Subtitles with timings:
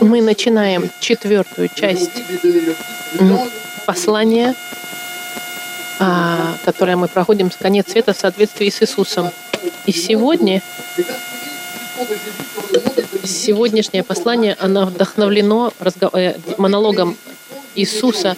[0.00, 2.10] Мы начинаем четвертую часть
[3.86, 4.54] послания,
[5.98, 9.30] а, которое мы проходим с конец света в соответствии с Иисусом.
[9.86, 10.62] И сегодня
[13.24, 15.72] сегодняшнее послание, оно вдохновлено
[16.12, 17.16] э, монологом
[17.74, 18.36] Иисуса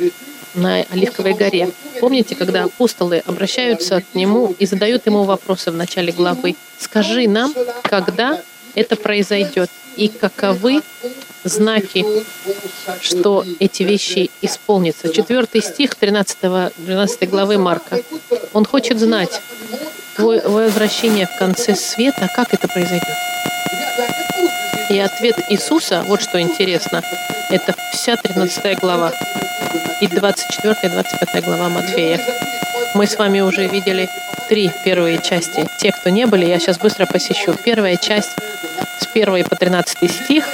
[0.54, 1.70] на Оливковой горе.
[2.00, 6.56] Помните, когда апостолы обращаются к Нему и задают Ему вопросы в начале главы?
[6.78, 8.40] «Скажи нам, когда
[8.74, 10.82] это произойдет, и каковы
[11.44, 12.04] знаки,
[13.00, 15.12] что эти вещи исполнятся».
[15.12, 16.38] Четвертый стих 13,
[16.76, 18.00] 12 главы Марка.
[18.52, 19.40] Он хочет знать,
[20.16, 23.16] твое возвращение в конце света, как это произойдет?
[24.90, 27.02] И ответ Иисуса, вот что интересно,
[27.50, 29.12] это вся 13 глава
[30.00, 32.20] и 24 и 25 глава Матфея.
[32.96, 34.08] Мы с вами уже видели
[34.48, 35.68] три первые части.
[35.76, 37.52] Те, кто не были, я сейчас быстро посещу.
[37.62, 38.30] Первая часть
[38.98, 40.48] с 1 по 13 стих.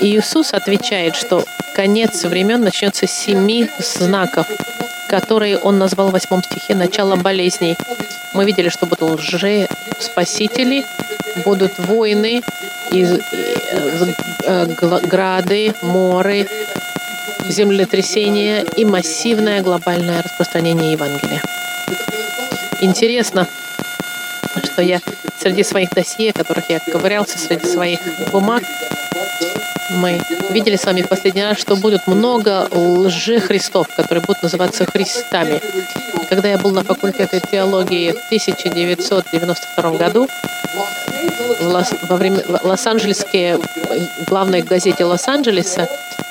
[0.00, 4.48] Иисус отвечает, что конец времен начнется с семи знаков,
[5.08, 7.76] которые он назвал в восьмом стихе начало болезней.
[8.32, 10.84] Мы видели, что будут лже-спасители,
[11.44, 12.42] будут войны,
[12.90, 14.06] из, э,
[14.44, 14.66] э,
[15.06, 16.48] грады, моры,
[17.50, 21.42] землетрясения и массивное глобальное распространение Евангелия.
[22.80, 23.46] Интересно,
[24.64, 25.00] что я
[25.38, 28.62] среди своих досье, которых я ковырялся, среди своих бумаг,
[29.90, 35.60] мы видели с вами в последний раз, что будет много лжехристов, которые будут называться Христами.
[36.28, 40.28] Когда я был на факультете теологии в 1992 году,
[42.08, 43.58] во время Лос-Анджелесской
[44.28, 45.88] главной газете Лос-Анджелеса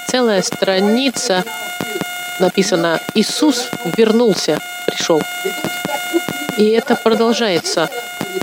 [0.07, 1.43] целая страница
[2.39, 5.21] написано «Иисус вернулся, пришел».
[6.57, 7.89] И это продолжается.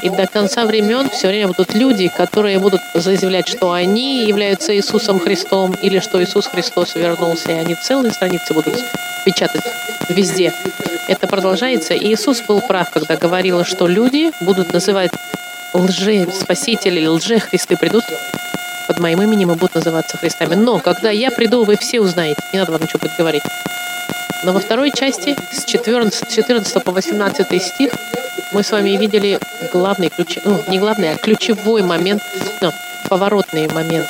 [0.02, 5.18] И до конца времен все время будут люди, которые будут заявлять, что они являются Иисусом
[5.18, 7.52] Христом или что Иисус Христос вернулся.
[7.52, 8.74] И они целые страницы будут
[9.24, 9.62] печатать
[10.08, 10.52] везде.
[11.08, 11.94] Это продолжается.
[11.94, 15.10] И Иисус был прав, когда говорил, что люди будут называть
[15.74, 18.04] лже-спасители, лже-христы придут
[18.86, 20.54] под моим именем и будут называться Христами.
[20.54, 22.40] Но когда я приду, вы все узнаете.
[22.52, 23.42] Не надо вам ничего будет.
[24.44, 27.92] Но во второй части, с 14, 14 по 18 стих,
[28.52, 29.38] мы с вами видели
[29.72, 32.22] главный ключ, ну, не главный, а ключевой момент,
[32.60, 32.72] ну,
[33.08, 34.06] поворотный момент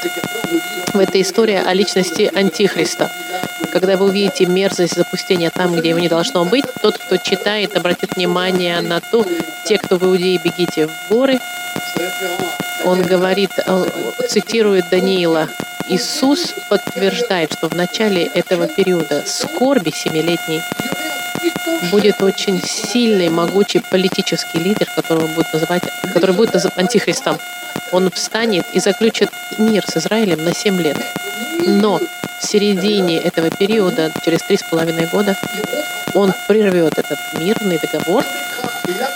[0.92, 3.10] в этой истории о личности Антихриста.
[3.72, 8.16] Когда вы увидите мерзость запустения там, где его не должно быть, тот, кто читает, обратит
[8.16, 9.26] внимание на то,
[9.66, 11.38] те, кто в Иудее, бегите в горы.
[12.84, 13.50] Он говорит,
[14.28, 15.48] цитирует Даниила,
[15.88, 20.60] Иисус подтверждает, что в начале этого периода скорби семилетней
[21.90, 25.82] будет очень сильный, могучий политический лидер, которого будет называть,
[26.12, 27.38] который будет называть антихристом.
[27.92, 30.96] Он встанет и заключит мир с Израилем на 7 лет.
[31.66, 35.36] Но в середине этого периода, через три с половиной года,
[36.14, 38.24] он прервет этот мирный договор,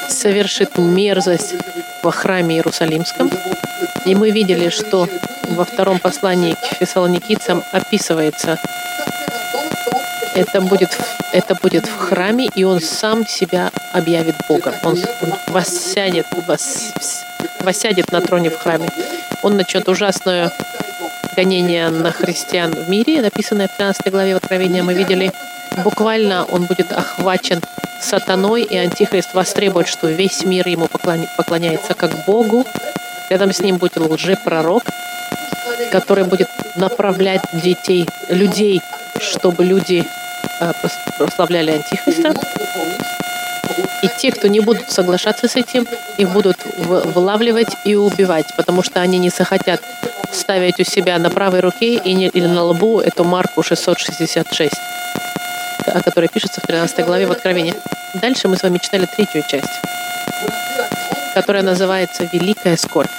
[0.08, 1.54] совершит мерзость
[2.02, 3.30] во храме Иерусалимском.
[4.04, 5.08] И мы видели, что
[5.50, 8.58] во втором послании к фессалоникийцам описывается
[10.34, 10.96] это будет,
[11.32, 14.74] это будет в храме, и он сам себя объявит Богом.
[14.84, 14.98] Он,
[15.48, 16.92] воссядет, вос,
[17.60, 18.88] воссядет на троне в храме.
[19.42, 20.52] Он начнет ужасное
[21.36, 25.32] гонение на христиан в мире, написанное в 13 главе Откровения, мы видели.
[25.84, 27.60] Буквально он будет охвачен
[28.00, 30.88] сатаной, и Антихрист востребует, что весь мир ему
[31.36, 32.66] поклоняется как Богу.
[33.28, 34.82] Рядом с ним будет лжепророк,
[35.92, 38.82] который будет направлять детей, людей,
[39.20, 40.04] чтобы люди
[41.18, 42.34] прославляли Антихриста.
[44.02, 49.00] И те, кто не будут соглашаться с этим, их будут вылавливать и убивать, потому что
[49.00, 49.80] они не захотят
[50.32, 54.72] ставить у себя на правой руке или на лбу эту марку 666,
[55.86, 57.74] о которой пишется в 13 главе в Откровении.
[58.14, 59.68] Дальше мы с вами читали третью часть,
[61.34, 63.10] которая называется «Великая скорбь».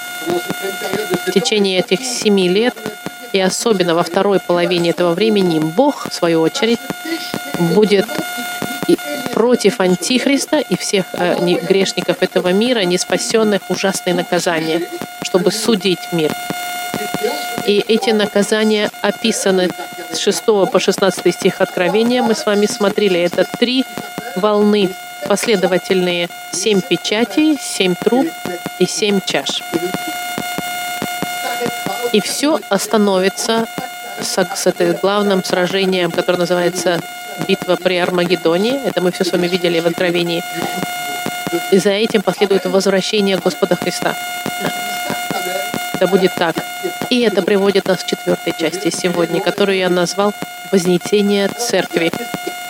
[1.26, 2.74] В течение этих семи лет
[3.32, 6.78] и особенно во второй половине этого времени Бог, в свою очередь,
[7.74, 8.06] будет
[9.32, 11.36] против Антихриста и всех э,
[11.68, 14.82] грешников этого мира, не спасенных, ужасные наказания,
[15.22, 16.32] чтобы судить мир.
[17.66, 19.68] И эти наказания описаны
[20.12, 22.22] с 6 по 16 стих Откровения.
[22.22, 23.20] Мы с вами смотрели.
[23.20, 23.84] Это три
[24.36, 24.90] волны
[25.28, 26.28] последовательные.
[26.52, 28.26] Семь печатей, семь труб
[28.78, 29.62] и семь чаш.
[32.12, 33.66] И все остановится
[34.20, 37.00] с, с этим главным сражением, которое называется
[37.48, 38.82] битва при Армагеддоне.
[38.84, 40.42] Это мы все с вами видели в Откровении.
[41.70, 44.14] И за этим последует возвращение Господа Христа.
[45.94, 46.56] Это будет так.
[47.10, 50.32] И это приводит нас к четвертой части сегодня, которую я назвал
[50.70, 52.10] «Вознесение церкви».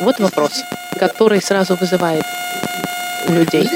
[0.00, 0.62] Вот вопрос,
[0.98, 2.24] который сразу вызывает
[3.28, 3.68] людей.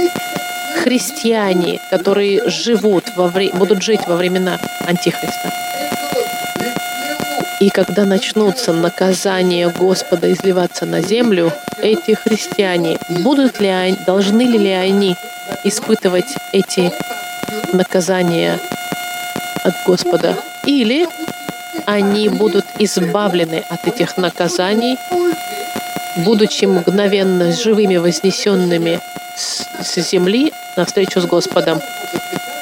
[0.82, 3.50] Христиане, которые живут во вре...
[3.50, 5.52] будут жить во времена Антихриста,
[7.58, 11.50] и когда начнутся наказания Господа изливаться на землю,
[11.82, 15.16] эти христиане, будут ли они, должны ли они
[15.64, 16.92] испытывать эти
[17.72, 18.58] наказания
[19.64, 20.36] от Господа?
[20.66, 21.08] Или
[21.86, 24.98] они будут избавлены от этих наказаний,
[26.18, 29.00] будучи мгновенно живыми, вознесенными
[29.36, 31.80] с земли навстречу с Господом?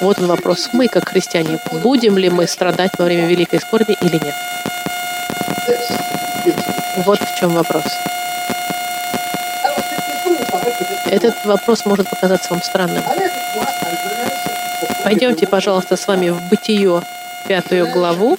[0.00, 0.69] Вот он вопрос.
[0.73, 4.35] Мы, как христиане, будем ли мы страдать во время великой скорби или нет?
[7.06, 7.85] Вот в чем вопрос.
[11.06, 13.03] Этот вопрос может показаться вам странным.
[15.05, 17.03] Пойдемте, пожалуйста, с вами в Бытие,
[17.47, 18.38] пятую главу,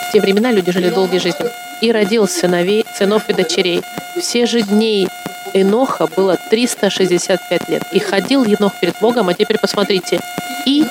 [0.09, 1.49] В те времена люди жили долгой жизнью.
[1.79, 3.81] И родил сыновей, сынов и дочерей.
[4.19, 5.07] Все же дней
[5.53, 7.83] Эноха было 365 лет.
[7.93, 10.19] И ходил Енох перед Богом, а теперь посмотрите.
[10.65, 10.83] И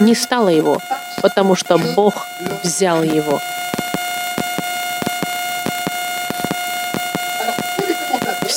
[0.00, 0.78] не стало его,
[1.22, 2.26] потому что Бог
[2.62, 3.40] взял его.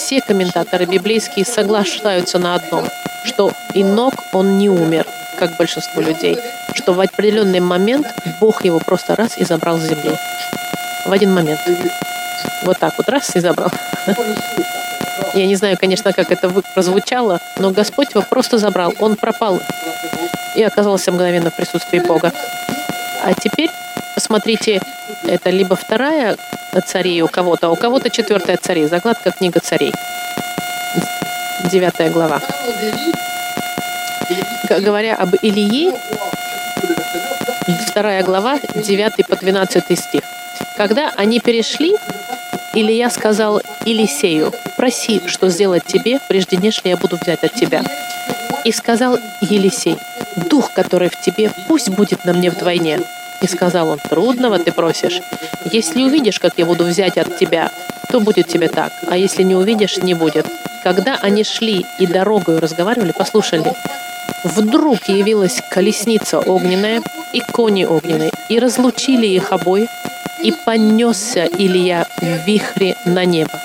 [0.07, 2.85] все комментаторы библейские соглашаются на одном,
[3.25, 5.05] что Инок, он не умер,
[5.37, 6.37] как большинство людей,
[6.75, 8.07] что в определенный момент
[8.39, 10.11] Бог его просто раз и забрал с земли.
[11.05, 11.59] В один момент.
[12.63, 13.69] Вот так вот раз и забрал.
[15.33, 18.93] Я не знаю, конечно, как это прозвучало, но Господь его просто забрал.
[18.99, 19.59] Он пропал
[20.55, 22.31] и оказался мгновенно в присутствии Бога.
[23.23, 23.69] А теперь
[24.15, 24.81] посмотрите,
[25.25, 26.37] это либо вторая
[26.85, 28.87] царей у кого-то, а у кого-то четвертая царей.
[28.87, 29.93] Закладка книга царей.
[31.71, 32.41] Девятая глава.
[34.69, 35.91] Говоря об Илии,
[37.89, 40.21] вторая глава, 9 по 12 стих.
[40.75, 41.95] Когда они перешли,
[42.79, 47.81] Илья сказал Елисею, проси, что сделать тебе, прежде нежели я буду взять от тебя.
[48.65, 49.97] И сказал Елисей,
[50.47, 52.99] дух, который в тебе, пусть будет на мне вдвойне.
[53.41, 55.21] И сказал он, трудного ты просишь.
[55.71, 57.71] Если увидишь, как я буду взять от тебя,
[58.11, 60.45] то будет тебе так, а если не увидишь, не будет.
[60.83, 63.73] Когда они шли и дорогою разговаривали, послушали,
[64.43, 67.01] вдруг явилась колесница огненная
[67.33, 69.89] и кони огненные, и разлучили их обоих,
[70.43, 73.59] и понесся Илья в вихре на небо.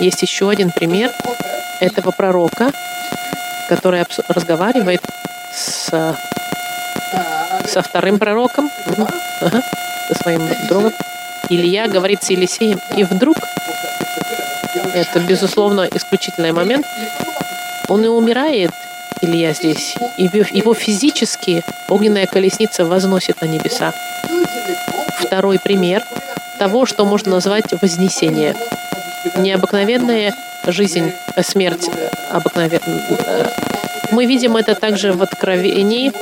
[0.00, 1.12] Есть еще один пример
[1.80, 2.70] этого пророка,
[3.68, 5.02] который разговаривает
[5.52, 6.16] с
[7.68, 8.70] со вторым пророком,
[10.08, 10.92] со своим другом.
[11.50, 13.36] Илья говорит с Елисеем, и вдруг,
[14.94, 16.86] это, безусловно, исключительный момент,
[17.88, 18.70] он и умирает,
[19.20, 23.92] Илья здесь, его физически огненная колесница возносит на небеса.
[25.20, 26.02] Второй пример
[26.58, 28.54] того, что можно назвать вознесение.
[29.36, 30.34] Необыкновенная
[30.66, 31.88] жизнь, э, смерть
[32.30, 33.02] обыкновенная.
[33.26, 33.46] Э,
[34.10, 36.12] мы видим это также в Откровении,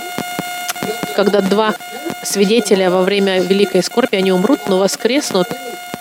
[1.14, 1.74] когда два
[2.22, 5.48] свидетеля во время великой скорби, они умрут, но воскреснут.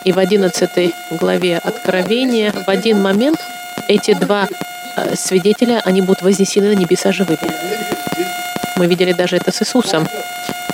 [0.03, 3.39] И в 11 главе Откровения в один момент
[3.88, 4.48] эти два
[5.16, 7.40] свидетеля, они будут вознесены на небеса живыми.
[8.78, 10.08] Мы видели даже это с Иисусом.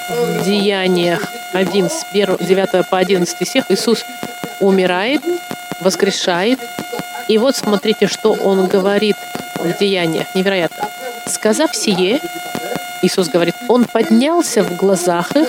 [0.10, 4.04] В Деяниях 1, с 1, 9 по 11 стих Иисус
[4.60, 5.22] умирает,
[5.80, 6.60] воскрешает.
[7.28, 9.16] И вот смотрите, что Он говорит
[9.56, 10.34] в Деяниях.
[10.36, 10.90] Невероятно.
[11.28, 12.20] «Сказав сие,
[13.04, 15.48] Иисус говорит, он поднялся в глазах их,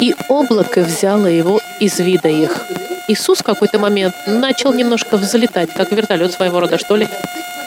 [0.00, 2.66] и облако взяло его из вида их.
[3.08, 7.08] Иисус в какой-то момент начал немножко взлетать, как вертолет своего рода, что ли.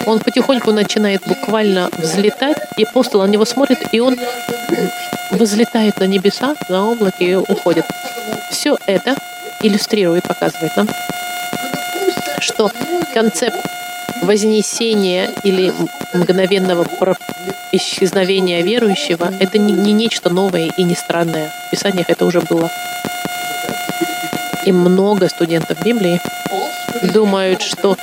[0.05, 4.17] Он потихоньку начинает буквально взлетать, и апостол на него смотрит, и он
[5.31, 7.85] взлетает на небеса, на облаке и уходит.
[8.51, 9.15] Все это
[9.61, 10.87] иллюстрирует, показывает нам,
[12.39, 12.71] что
[13.13, 13.57] концепт
[14.21, 15.73] вознесения или
[16.13, 16.85] мгновенного
[17.71, 21.51] исчезновения верующего— это не, не нечто новое и не странное.
[21.67, 22.69] В Писаниях это уже было.
[24.71, 26.21] И много студентов Библии
[27.13, 27.97] думают, что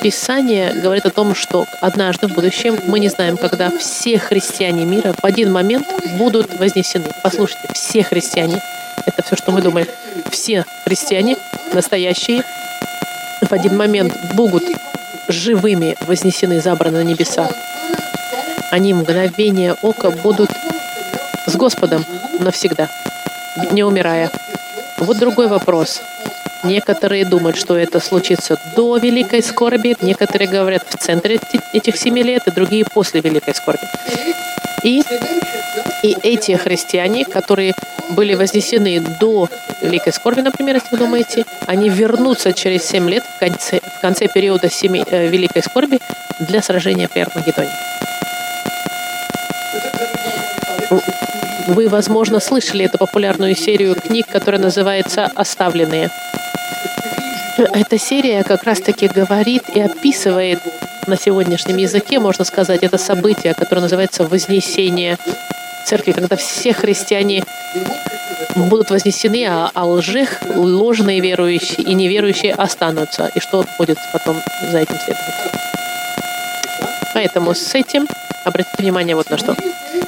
[0.00, 5.12] Писание говорит о том, что однажды в будущем, мы не знаем, когда все христиане мира
[5.12, 7.04] в один момент будут вознесены.
[7.22, 8.62] Послушайте, все христиане.
[9.04, 9.86] Это все, что мы думаем.
[10.30, 11.36] Все христиане,
[11.74, 12.42] настоящие,
[13.42, 14.64] в один момент будут
[15.28, 17.50] живыми вознесены, забраны на небеса.
[18.70, 20.48] Они мгновение ока будут
[21.46, 22.02] с Господом
[22.40, 22.88] навсегда,
[23.72, 24.30] не умирая.
[25.02, 26.00] Вот другой вопрос.
[26.62, 31.40] Некоторые думают, что это случится до великой скорби, некоторые говорят в центре
[31.72, 33.80] этих семи лет, и другие после великой скорби.
[34.84, 35.02] И,
[36.04, 37.74] и эти христиане, которые
[38.10, 39.48] были вознесены до
[39.80, 44.28] великой скорби, например, если вы думаете, они вернутся через семь лет в конце, в конце
[44.28, 45.98] периода семи, э, великой скорби
[46.38, 47.70] для сражения при Армагеддоне.
[51.72, 56.10] Вы, возможно, слышали эту популярную серию книг, которая называется «Оставленные».
[57.56, 60.60] Эта серия как раз-таки говорит и описывает
[61.06, 65.16] на сегодняшнем языке, можно сказать, это событие, которое называется «Вознесение
[65.86, 67.42] церкви», когда все христиане
[68.54, 73.30] будут вознесены, а, а лжих, ложные верующие и неверующие останутся.
[73.34, 74.36] И что будет потом
[74.70, 75.34] за этим следовать?
[77.14, 78.06] Поэтому с этим
[78.44, 79.56] обратите внимание вот на что.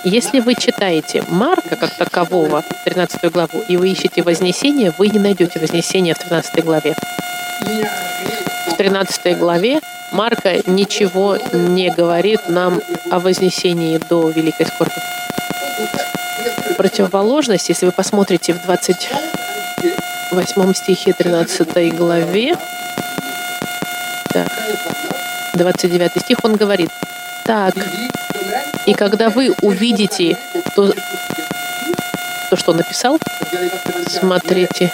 [0.04, 5.58] Если вы читаете Марка как такового, 13 главу, и вы ищете Вознесение, вы не найдете
[5.58, 6.94] Вознесение в 13 главе.
[8.68, 9.80] В 13 главе
[10.12, 14.92] Марка ничего не говорит нам о Вознесении до Великой Скорби.
[16.76, 22.56] Противоположность, если вы посмотрите в 28 стихе 13 главе,
[24.34, 24.48] так,
[25.54, 26.90] 29 стих, он говорит,
[27.46, 27.74] так,
[28.86, 30.36] и когда вы увидите
[30.74, 30.92] то,
[32.50, 33.18] то что написал,
[34.08, 34.92] смотрите,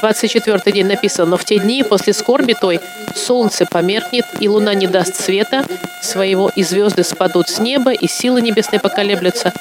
[0.00, 2.80] 24 день написано, но в те дни после скорби той
[3.14, 5.64] солнце померкнет, и луна не даст света
[6.00, 9.52] своего, и звезды спадут с неба, и силы небесные поколеблются.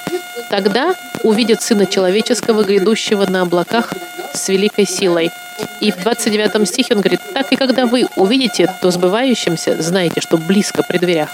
[0.50, 3.94] Тогда увидят Сына Человеческого, грядущего на облаках
[4.34, 5.32] с великой силой.
[5.80, 10.38] И в 29 стихе он говорит, так и когда вы увидите то сбывающимся, знайте, что
[10.38, 11.30] близко при дверях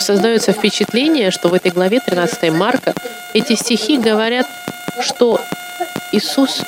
[0.00, 2.94] создается впечатление, что в этой главе 13 Марка
[3.34, 4.46] эти стихи говорят,
[5.00, 5.40] что
[6.12, 6.62] Иисус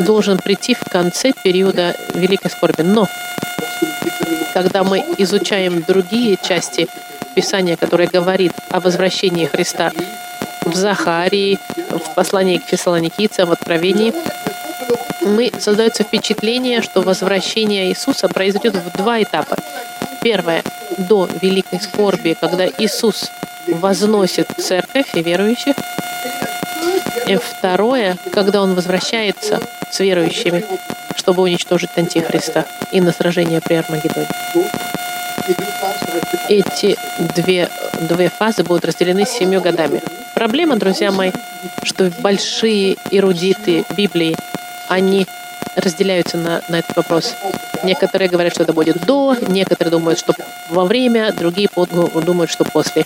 [0.00, 2.82] должен прийти в конце периода Великой Скорби.
[2.82, 3.08] Но
[4.54, 6.88] когда мы изучаем другие части
[7.34, 9.92] Писания, которые говорит о возвращении Христа
[10.64, 11.58] в Захарии,
[11.90, 14.12] в послании к фессалоникийцам, в Откровении,
[15.22, 19.56] мы создается впечатление, что возвращение Иисуса произойдет в два этапа.
[20.22, 20.62] Первое—
[20.98, 23.30] до великой скорби, когда Иисус
[23.68, 25.74] возносит церковь и верующих.
[27.26, 29.60] И второе, когда Он возвращается
[29.90, 30.64] с верующими,
[31.16, 34.28] чтобы уничтожить Антихриста и на сражение при Армагеддоне.
[36.48, 36.96] Эти
[37.36, 37.68] две,
[38.00, 40.02] две фазы будут разделены семью годами.
[40.34, 41.32] Проблема, друзья мои,
[41.82, 44.36] что большие эрудиты Библии,
[44.88, 45.26] они
[45.76, 47.34] разделяются на, на этот вопрос.
[47.84, 50.34] Некоторые говорят, что это будет до, некоторые думают, что
[50.70, 51.68] во время, другие
[52.24, 53.04] думают, что после.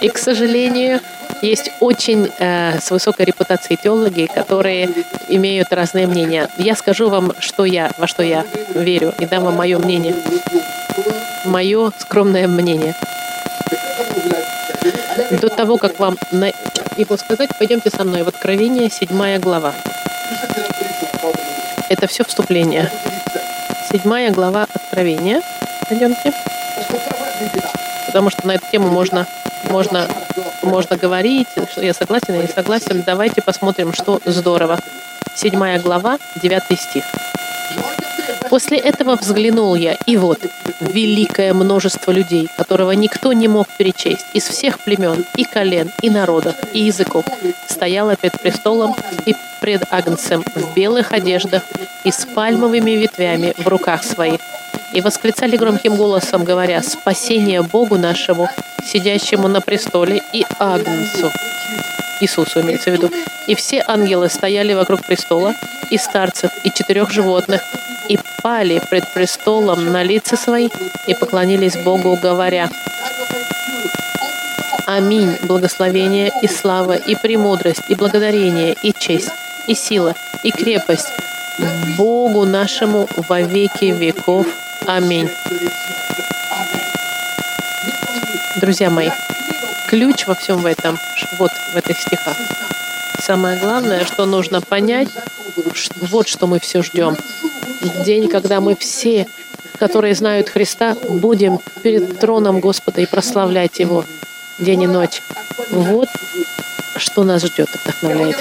[0.00, 1.00] И, к сожалению,
[1.42, 4.88] есть очень э, с высокой репутацией теологи, которые
[5.28, 6.48] имеют разные мнения.
[6.56, 10.14] Я скажу вам, что я, во что я верю, и дам вам мое мнение.
[11.44, 12.94] Мое скромное мнение.
[15.30, 16.52] До того, как вам на
[16.96, 19.74] его сказать, пойдемте со мной в Откровение, 7 глава.
[21.88, 22.90] Это все вступление.
[23.90, 25.40] Седьмая глава Откровения.
[25.88, 26.32] Пойдемте.
[28.06, 29.26] Потому что на эту тему можно,
[29.70, 30.08] можно,
[30.62, 33.04] можно говорить, что я согласен или не согласен.
[33.06, 34.80] Давайте посмотрим, что здорово.
[35.34, 37.04] Седьмая глава, девятый стих.
[38.48, 40.38] После этого взглянул я, и вот,
[40.80, 46.54] великое множество людей, которого никто не мог перечесть, из всех племен, и колен, и народов,
[46.72, 47.24] и языков,
[47.68, 51.62] стояло перед престолом и пред Агнцем в белых одеждах
[52.04, 54.40] и с пальмовыми ветвями в руках своих,
[54.92, 58.48] и восклицали громким голосом, говоря, «Спасение Богу нашему,
[58.84, 61.30] сидящему на престоле, и Агнцу».
[62.20, 63.10] Иисусу имеется в виду.
[63.46, 65.54] И все ангелы стояли вокруг престола,
[65.90, 67.62] и старцев, и четырех животных,
[68.08, 70.68] и пали пред престолом на лица свои,
[71.06, 72.68] и поклонились Богу, говоря,
[74.86, 79.30] Аминь, благословение и слава, и премудрость, и благодарение, и честь,
[79.66, 81.08] и сила, и крепость
[81.98, 84.46] Богу нашему во веки веков.
[84.86, 85.28] Аминь.
[88.60, 89.10] Друзья мои,
[89.88, 90.98] ключ во всем в этом,
[91.38, 92.36] вот в этих стихах.
[93.20, 95.08] Самое главное, что нужно понять,
[96.10, 97.16] вот что мы все ждем.
[98.04, 99.26] День, когда мы все,
[99.78, 104.04] которые знают Христа, будем перед троном Господа и прославлять Его
[104.58, 105.22] день и ночь.
[105.70, 106.08] Вот
[106.96, 108.36] что нас ждет, вдохновляет.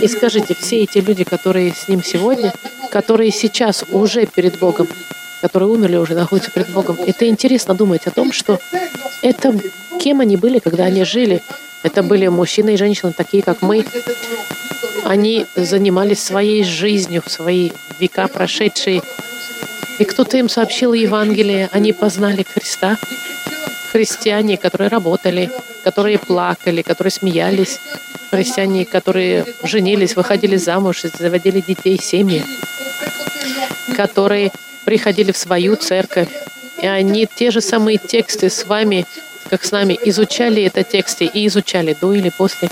[0.00, 2.52] И скажите, все эти люди, которые с ним сегодня,
[2.90, 4.88] которые сейчас уже перед Богом,
[5.46, 8.58] которые умерли уже, находятся перед Богом, это интересно думать о том, что
[9.22, 9.54] это
[10.00, 11.40] кем они были, когда они жили.
[11.84, 13.84] Это были мужчины и женщины, такие как мы.
[15.04, 19.02] Они занимались своей жизнью, в свои века прошедшие.
[20.00, 22.98] И кто-то им сообщил Евангелие, они познали Христа.
[23.92, 25.48] Христиане, которые работали,
[25.84, 27.78] которые плакали, которые смеялись,
[28.32, 32.42] христиане, которые женились, выходили замуж, заводили детей, семьи,
[33.96, 34.50] которые
[34.86, 36.28] приходили в свою церковь.
[36.80, 39.04] И они те же самые тексты с вами,
[39.50, 42.68] как с нами, изучали это тексты и изучали до или после.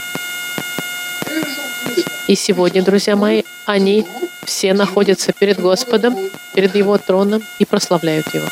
[2.29, 4.07] И сегодня, друзья мои, они
[4.45, 6.17] все находятся перед Господом,
[6.55, 8.47] перед Его троном и прославляют Его.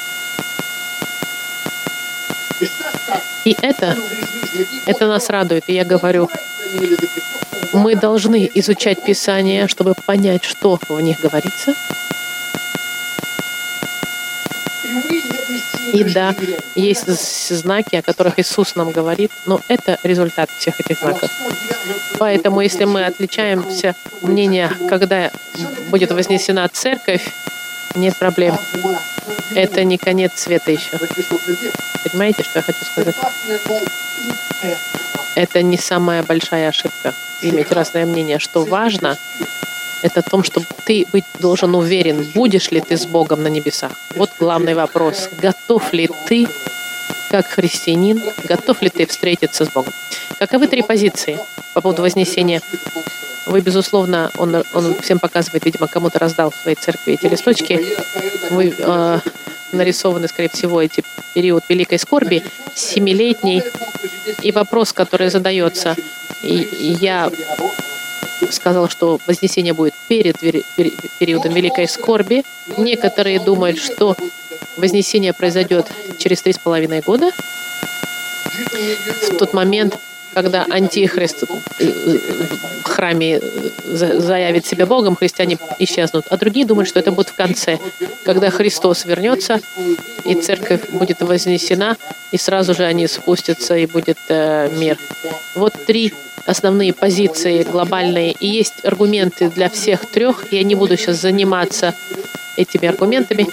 [3.44, 3.96] И это,
[4.86, 5.64] это нас радует.
[5.68, 6.28] И я говорю,
[7.72, 11.74] мы должны изучать Писание, чтобы понять, что в них говорится.
[15.92, 16.34] И да,
[16.74, 17.06] есть
[17.50, 21.30] знаки, о которых Иисус нам говорит, но это результат всех этих знаков.
[22.18, 25.30] Поэтому, если мы отличаемся мнения, когда
[25.90, 27.22] будет вознесена церковь,
[27.94, 28.56] нет проблем.
[29.54, 30.98] Это не конец света еще.
[32.04, 33.14] Понимаете, что я хочу сказать?
[35.34, 37.14] Это не самая большая ошибка.
[37.42, 38.38] Иметь разное мнение.
[38.38, 39.18] Что важно,
[40.02, 43.92] это о том, что ты быть должен уверен, будешь ли ты с Богом на небесах.
[44.16, 45.28] Вот главный вопрос.
[45.40, 46.46] Готов ли ты,
[47.30, 49.92] как христианин, готов ли ты встретиться с Богом?
[50.38, 51.38] Каковы три позиции
[51.74, 52.60] по поводу вознесения?
[53.46, 57.80] Вы, безусловно, он, он всем показывает, видимо, кому-то раздал в своей церкви эти листочки.
[58.50, 59.18] Вы э,
[59.72, 61.02] нарисованы, скорее всего, эти
[61.34, 62.42] период великой скорби,
[62.74, 63.62] семилетний.
[64.42, 65.96] И вопрос, который задается,
[66.42, 67.30] и я
[68.52, 72.44] сказал, что Вознесение будет перед периодом великой скорби.
[72.76, 74.16] Некоторые думают, что
[74.76, 75.86] Вознесение произойдет
[76.18, 77.30] через три с половиной года,
[79.30, 79.98] в тот момент,
[80.34, 81.44] когда Антихрист
[81.78, 81.86] э,
[82.84, 83.40] в храме э,
[83.84, 86.26] заявит себя Богом, христиане исчезнут.
[86.30, 87.78] А другие думают, что это будет в конце,
[88.24, 89.60] когда Христос вернется,
[90.24, 91.96] и церковь будет вознесена,
[92.30, 94.98] и сразу же они спустятся, и будет э, мир.
[95.54, 96.12] Вот три
[96.46, 100.52] основные позиции глобальные, и есть аргументы для всех трех.
[100.52, 101.94] Я не буду сейчас заниматься
[102.56, 103.46] этими аргументами.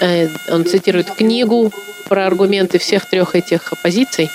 [0.00, 1.72] Э, он цитирует книгу
[2.08, 4.30] про аргументы всех трех этих позиций.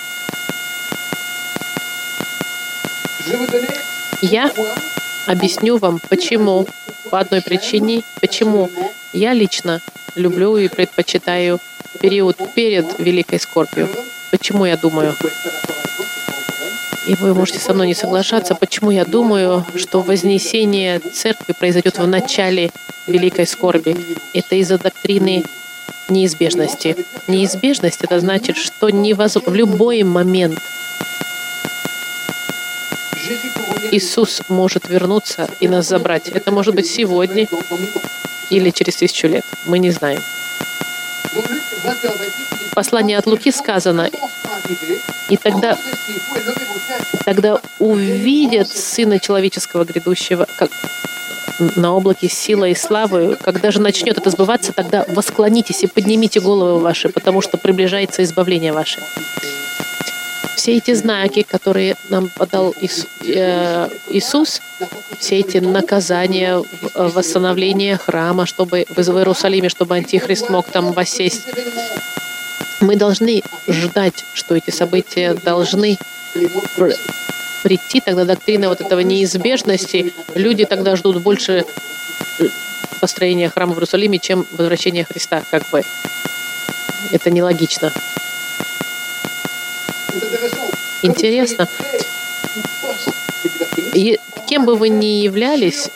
[4.22, 4.50] Я
[5.26, 6.66] объясню вам, почему,
[7.10, 8.70] по одной причине, почему
[9.12, 9.80] я лично
[10.16, 11.60] люблю и предпочитаю
[12.00, 13.88] период перед Великой Скорбью.
[14.30, 15.14] Почему я думаю?
[17.08, 22.06] И вы можете со мной не соглашаться, почему я думаю, что вознесение церкви произойдет в
[22.06, 22.70] начале
[23.06, 23.96] великой скорби.
[24.34, 25.42] Это из-за доктрины
[26.10, 26.96] неизбежности.
[27.26, 30.58] Неизбежность— это значит, что невозможно в любой момент
[33.90, 36.28] Иисус может вернуться и нас забрать.
[36.28, 37.48] Это может быть сегодня
[38.50, 39.44] или через тысячу лет.
[39.64, 40.20] Мы не знаем.
[42.70, 44.10] В послании от Луки сказано,
[45.28, 45.76] и тогда
[47.24, 50.70] тогда увидят Сына Человеческого грядущего, как
[51.76, 53.36] на облаке сила и славы.
[53.40, 58.72] Когда же начнет это сбываться, тогда восклонитесь и поднимите головы ваши, потому что приближается избавление
[58.72, 59.00] ваше.
[60.58, 64.60] Все эти знаки, которые нам подал э, Иисус,
[65.16, 66.60] все эти наказания,
[66.94, 71.42] восстановление храма, чтобы в Иерусалиме, чтобы Антихрист мог там воссесть,
[72.80, 75.96] мы должны ждать, что эти события должны
[77.62, 81.64] прийти, тогда доктрина вот этого неизбежности, люди тогда ждут больше
[82.40, 82.44] э,
[83.00, 85.84] построения храма в Иерусалиме, чем возвращения Христа, как бы.
[87.12, 87.92] Это нелогично.
[91.02, 91.68] Интересно.
[93.94, 94.18] И
[94.48, 95.90] кем бы вы ни являлись,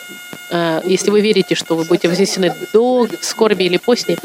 [0.49, 4.17] э, если вы верите, что вы будете вознесены до скорби или после,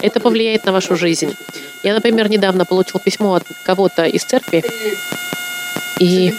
[0.00, 1.34] это повлияет на вашу жизнь.
[1.82, 4.64] Я, например, недавно получил письмо от кого-то из церкви,
[5.98, 6.34] и,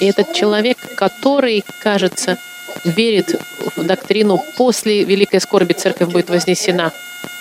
[0.00, 2.38] и этот человек, который, кажется,
[2.84, 3.40] верит
[3.76, 6.92] в доктрину после великой скорби церковь будет вознесена.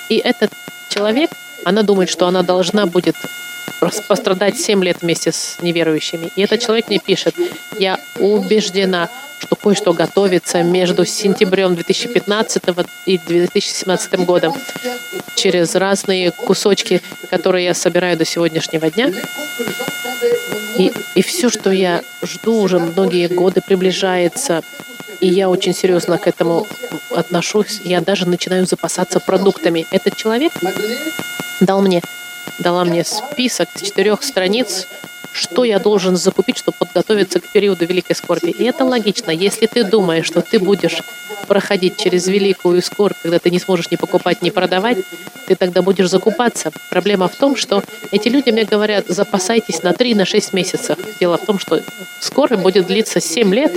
[0.10, 0.52] И этот
[0.89, 1.30] человек,
[1.65, 3.15] она думает, что она должна будет
[3.80, 6.30] пострадать 7 лет вместе с неверующими.
[6.36, 7.36] И этот человек мне пишет,
[7.80, 9.10] я убеждена,
[9.40, 12.63] что кое-что готовится между сентябрем 2015
[13.06, 14.54] и 2017 годом
[15.36, 19.12] через разные кусочки, которые я собираю до сегодняшнего дня.
[20.78, 24.63] И, и все, что я жду уже многие годы, приближается.
[25.20, 26.68] И я очень серьезно к этому
[27.16, 27.82] отношусь.
[27.84, 29.88] Я даже начинаю запасаться продуктами.
[29.92, 30.54] Этот человек
[31.60, 32.02] дал мне,
[32.60, 34.88] дала мне список четырех страниц
[35.38, 38.50] что я должен закупить, чтобы подготовиться к периоду великой скорби.
[38.50, 39.32] И это логично.
[39.32, 41.02] Если ты думаешь, что ты будешь
[41.47, 44.97] проходить через великую скорбь, когда ты не сможешь ни покупать, ни продавать,
[45.45, 46.71] ты тогда будешь закупаться.
[46.89, 50.97] Проблема в том, что эти люди мне говорят, запасайтесь на 3 на 6 месяцев.
[51.19, 51.82] Дело в том, что
[52.19, 53.71] скорбь будет длиться 7 лет.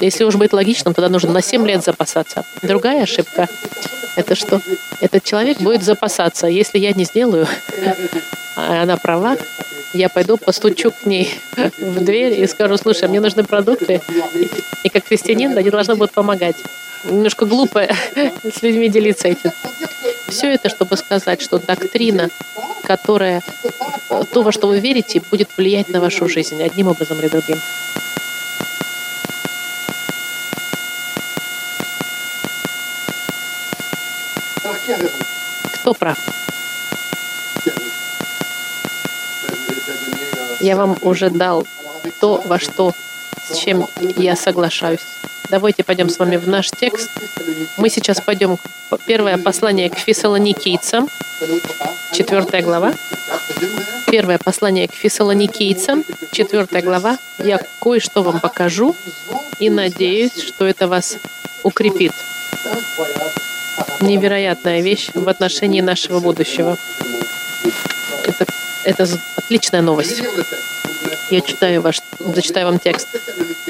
[0.00, 2.44] Если уж быть логичным, тогда нужно на 7 лет запасаться.
[2.62, 3.48] Другая ошибка—
[4.16, 4.60] это что?
[5.00, 6.46] Этот человек будет запасаться.
[6.46, 7.46] Если я не сделаю,
[8.56, 9.36] а она права,
[9.94, 11.38] я пойду постучу к ней
[11.78, 14.00] в дверь и скажу, слушай, мне нужны продукты.
[14.82, 16.56] И как христианин, они должны будут помогать.
[17.04, 17.86] Немножко глупо
[18.42, 19.52] с людьми делиться этим.
[20.28, 22.30] Все это, чтобы сказать, что доктрина,
[22.82, 23.42] которая,
[24.32, 27.58] то, во что вы верите, будет влиять на вашу жизнь одним образом или другим.
[35.80, 36.18] Кто прав?
[40.64, 41.66] Я вам уже дал
[42.22, 42.94] то, во что,
[43.50, 45.02] с чем я соглашаюсь.
[45.50, 47.10] Давайте пойдем с вами в наш текст.
[47.76, 48.56] Мы сейчас пойдем
[48.90, 51.10] в первое послание к фессалоникийцам,
[52.14, 52.94] четвертая глава.
[54.10, 57.18] Первое послание к фессалоникийцам, четвертая глава.
[57.38, 58.96] Я кое-что вам покажу
[59.58, 61.18] и надеюсь, что это вас
[61.62, 62.12] укрепит.
[64.00, 66.78] Невероятная вещь в отношении нашего будущего.
[68.26, 68.46] Это
[68.84, 70.22] это отличная новость.
[71.30, 73.08] Я читаю ваш, зачитаю вам текст.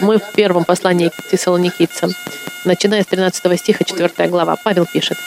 [0.01, 2.13] Мы в первом послании к Фессалоникийцам,
[2.65, 4.57] начиная с 13 стиха, 4 глава.
[4.63, 5.19] Павел пишет.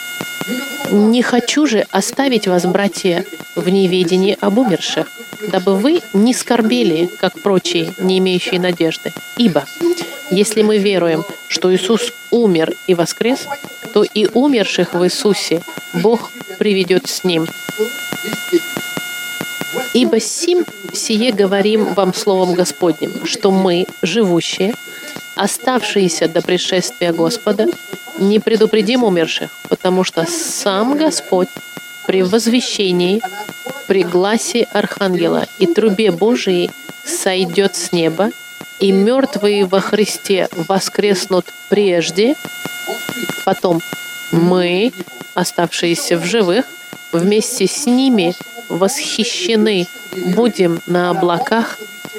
[0.90, 3.24] «Не хочу же оставить вас, братья,
[3.54, 5.08] в неведении об умерших,
[5.48, 9.12] дабы вы не скорбели, как прочие, не имеющие надежды.
[9.36, 9.64] Ибо,
[10.30, 13.46] если мы веруем, что Иисус умер и воскрес,
[13.92, 15.62] то и умерших в Иисусе
[15.94, 17.46] Бог приведет с Ним.
[19.94, 24.74] Ибо сим сие говорим вам Словом Господним, что мы, живущие,
[25.34, 27.66] оставшиеся до пришествия Господа,
[28.18, 31.48] не предупредим умерших, потому что сам Господь
[32.06, 33.20] при возвещении,
[33.86, 36.70] при гласе Архангела и трубе Божией
[37.04, 38.30] сойдет с неба,
[38.80, 42.34] и мертвые во Христе воскреснут прежде,
[43.44, 43.80] потом
[44.32, 44.92] мы,
[45.34, 46.66] оставшиеся в живых,
[47.12, 48.34] вместе с ними
[48.68, 49.86] восхищены
[50.34, 51.78] будем на облаках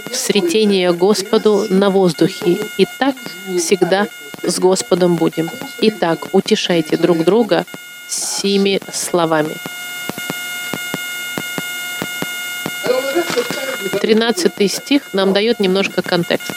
[0.09, 2.57] в сретение Господу на воздухе.
[2.77, 3.15] И так
[3.57, 4.07] всегда
[4.43, 5.49] с Господом будем.
[5.81, 7.65] Итак, утешайте друг друга
[8.07, 9.55] сими словами.
[14.01, 16.51] 13 стих нам дает немножко контекст.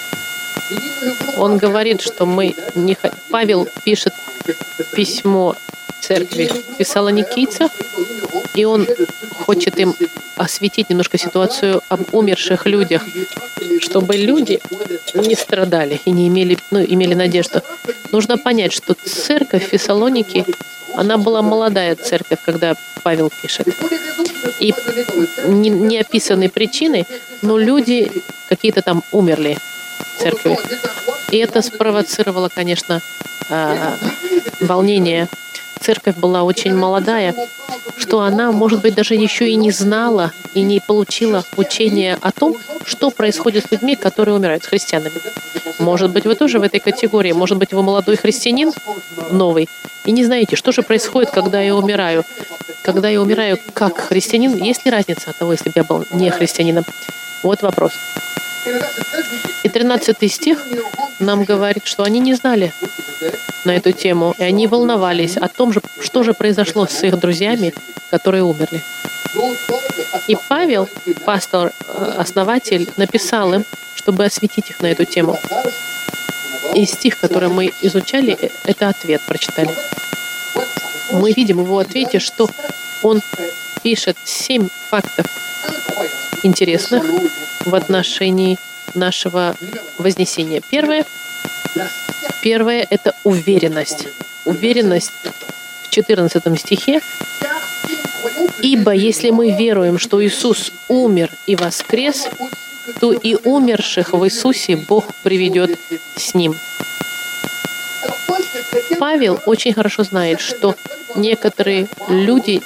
[1.37, 2.97] Он говорит, что мы не...
[3.31, 4.13] Павел пишет
[4.95, 5.57] письмо
[6.01, 7.71] церкви Фессалоникийцев,
[8.55, 8.87] и он
[9.45, 9.95] хочет им
[10.37, 13.03] осветить немножко ситуацию об умерших людях,
[13.81, 14.61] чтобы люди
[15.15, 17.63] не страдали и не имели, ну, имели надежду.
[18.11, 20.45] Нужно понять, что церковь Фессалоники,
[20.95, 23.69] она была молодая церковь, когда Павел пишет.
[24.61, 24.75] И
[25.47, 27.07] не, не описаны причины,
[27.43, 28.11] но люди
[28.49, 29.59] какие-то там умерли
[30.19, 30.59] церкви.
[31.31, 33.01] И это спровоцировало, конечно,
[33.51, 33.97] а,
[34.61, 35.29] волнение
[35.81, 37.35] церковь была очень молодая,
[37.97, 42.57] что она, может быть, даже еще и не знала и не получила учения о том,
[42.85, 45.15] что происходит с людьми, которые умирают, с христианами.
[45.79, 47.33] Может быть, вы тоже в этой категории.
[47.33, 48.73] Может быть, вы молодой христианин,
[49.31, 49.69] новый,
[50.05, 52.25] и не знаете, что же происходит, когда я умираю.
[52.83, 56.31] Когда я умираю как христианин, есть ли разница от того, если бы я был не
[56.31, 56.85] христианином?
[57.43, 57.93] Вот вопрос.
[59.63, 60.65] И 13 стих
[61.19, 62.73] нам говорит, что они не знали
[63.65, 67.73] на эту тему, и они волновались о том, же, что же произошло с их друзьями,
[68.11, 68.83] которые умерли.
[70.29, 70.89] И Павел,
[71.25, 75.39] пастор, э, основатель, написал им, чтобы осветить их на эту тему.
[76.75, 79.71] И стих, который мы изучали, э, это ответ прочитали.
[81.13, 82.49] Мы видим в его ответе, что
[83.03, 83.21] он
[83.83, 85.27] пишет семь фактов
[86.43, 87.05] интересных
[87.65, 88.59] в отношении
[88.95, 89.57] нашего
[89.99, 90.63] вознесения.
[90.71, 91.05] Первое,
[92.43, 94.09] первое— это уверенность.
[94.45, 95.13] Уверенность
[95.83, 97.01] в 14 стихе.
[98.61, 102.29] «Ибо если мы веруем, что Иисус умер и воскрес,
[103.01, 105.79] то и умерших в Иисусе Бог приведет
[106.17, 106.55] с Ним».
[108.99, 110.77] Павел очень хорошо знает, что
[111.17, 112.63] некоторые люди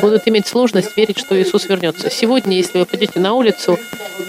[0.00, 2.10] будут иметь сложность верить, что Иисус вернется.
[2.10, 3.78] Сегодня, если вы пойдете на улицу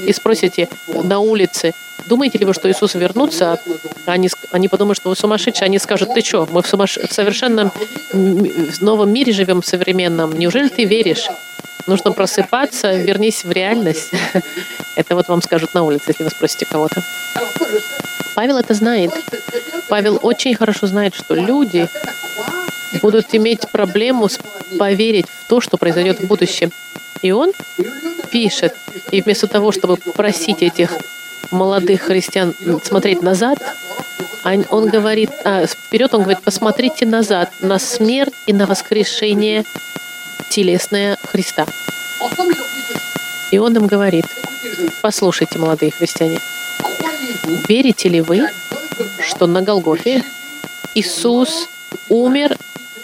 [0.06, 1.74] и спросите на улице,
[2.08, 3.60] думаете ли вы, что Иисус вернется,
[4.06, 6.98] они, они подумают, что вы сумасшедшие, они скажут, ты что, мы в, сумаш...
[6.98, 7.72] в совершенно
[8.12, 11.28] в новом мире живем, современном, неужели ты веришь?
[11.86, 14.12] Нужно просыпаться, вернись в реальность.
[14.96, 17.02] Это вот вам скажут на улице, если вы спросите кого-то.
[18.36, 19.12] Павел это знает.
[19.90, 21.90] Павел очень хорошо знает, что люди
[23.02, 24.30] будут иметь проблему
[24.78, 26.72] поверить в то, что произойдет в будущем.
[27.22, 27.52] И он
[28.32, 28.76] пишет,
[29.12, 30.94] и вместо того, чтобы просить этих
[31.52, 33.58] молодых христиан смотреть назад,
[34.70, 39.66] он говорит, а, вперед он говорит, посмотрите назад на смерть и на воскрешение
[40.50, 41.66] телесное Христа.
[43.52, 44.26] И он им говорит,
[45.02, 46.40] послушайте, молодые христиане,
[47.68, 48.48] верите ли вы,
[49.22, 50.24] что на Голгофе
[50.96, 51.70] Иисус
[52.10, 52.58] умер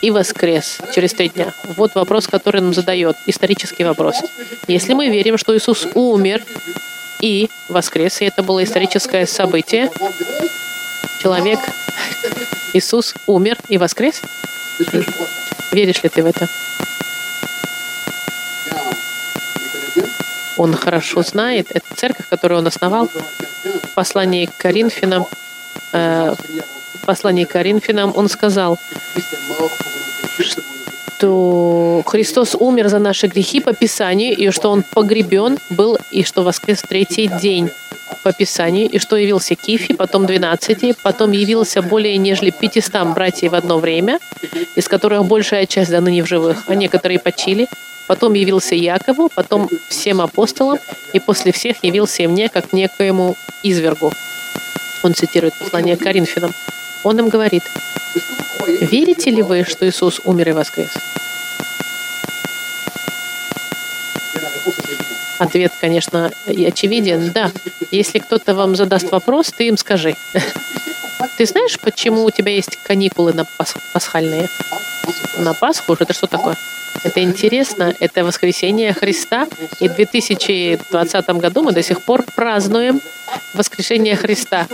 [0.04, 1.54] и воскрес через три дня?
[1.78, 4.18] Вот вопрос, который он задает, исторический вопрос.
[4.68, 6.44] Если мы верим, что Иисус умер
[7.22, 9.90] и воскрес, и это было историческое событие,
[11.22, 11.60] человек,
[12.74, 14.22] Иисус умер и воскрес,
[15.72, 16.50] веришь ли ты в это?
[20.58, 25.26] Он хорошо знает, это церковь, которую он основал, в послании к Коринфянам,
[25.94, 26.36] э,
[27.02, 28.78] в послании к Коринфянам он сказал,
[30.40, 36.44] что Христос умер за наши грехи по Писанию, и что Он погребен был, и что
[36.44, 37.70] воскрес в третий день
[38.24, 43.56] по Писанию, и что явился Кифи, потом 12, потом явился более нежели 500 братьев в
[43.56, 44.20] одно время,
[44.76, 47.68] из которых большая часть до ныне в живых, а некоторые почили,
[48.08, 50.78] Потом явился Якову, потом всем апостолам,
[51.14, 54.12] и после всех явился мне, как некоему извергу.
[55.04, 56.52] Он цитирует послание Коринфянам.
[57.04, 57.64] Он им говорит,
[58.82, 60.90] верите ли вы, что Иисус умер и воскрес?
[65.40, 67.32] Ответ, конечно, очевиден.
[67.34, 67.52] Да.
[67.92, 70.16] Если кто-то вам задаст вопрос, ты им скажи.
[71.38, 74.50] Ты знаешь, почему у тебя есть каникулы на пас пасхальные?
[75.40, 75.96] На Пасху?
[76.00, 76.56] Это что такое?
[77.04, 79.48] Это интересно, это воскресение Христа,
[79.80, 83.02] и в 2020 году мы до сих пор празднуем
[83.54, 84.68] воскрешение Христа.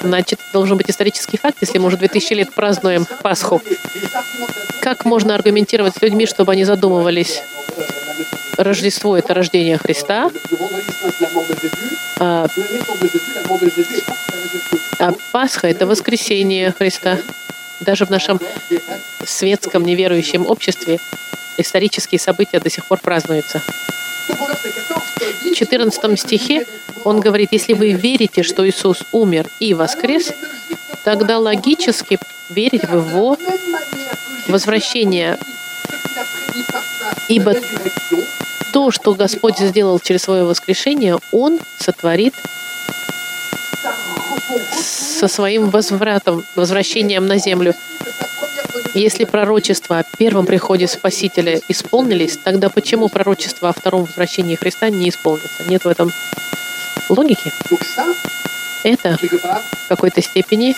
[0.00, 3.60] Значит, должен быть исторический факт, если мы уже 2000 лет празднуем Пасху.
[4.80, 7.42] Как можно аргументировать с людьми, чтобы они задумывались?
[8.56, 10.30] Рождество— это рождение Христа,
[12.18, 12.46] а,
[14.98, 17.18] а Пасха— это воскресение Христа.
[17.80, 18.40] Даже в нашем
[19.26, 20.98] светском неверующем обществе
[21.58, 23.62] исторические события до сих пор празднуются.
[24.28, 26.66] В 14 стихе
[27.04, 30.32] он говорит, если вы верите, что Иисус умер и воскрес,
[31.04, 32.18] тогда логически
[32.50, 33.38] верить в Его
[34.48, 35.38] возвращение.
[37.28, 37.54] Ибо
[38.72, 42.34] то, что Господь сделал через свое воскрешение, Он сотворит
[44.76, 47.74] со своим возвратом, возвращением на землю.
[48.96, 55.10] Если пророчества о первом приходе Спасителя исполнились, тогда почему пророчество о втором возвращении Христа не
[55.10, 55.64] исполнится?
[55.68, 56.10] Нет в этом
[57.10, 57.52] логики.
[58.84, 60.74] Это в какой-то степени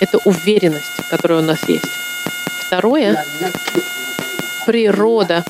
[0.00, 1.84] это уверенность, которая у нас есть.
[2.66, 3.24] Второе—
[4.66, 5.44] природа,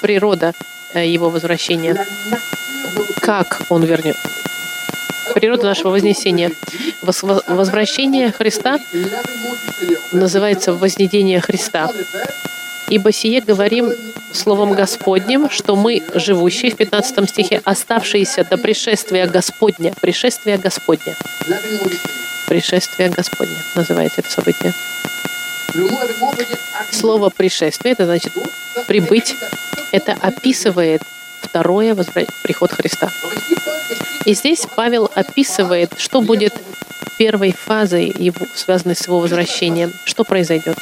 [0.00, 0.54] природа
[0.94, 2.02] э, его возвращения.
[3.20, 4.16] Как он вернет?
[5.38, 6.50] Природа нашего вознесения.
[7.00, 8.80] Возвращение Христа
[10.10, 11.92] называется вознедение Христа.
[12.88, 13.92] Ибо сие говорим
[14.32, 21.14] Словом Господним, что мы, живущие в 15 стихе, оставшиеся до пришествия Господня, пришествия Господня.
[22.48, 24.74] Пришествие Господня называется это событие.
[26.90, 28.32] Слово «пришествие»— это значит
[28.88, 29.36] «прибыть».
[29.92, 31.02] Это описывает
[31.40, 31.94] второе
[32.42, 33.10] приход Христа.
[34.24, 36.52] И здесь Павел описывает, что будет
[37.18, 39.92] первой фазой, его, связанной с его возвращением.
[40.04, 40.76] Что произойдет?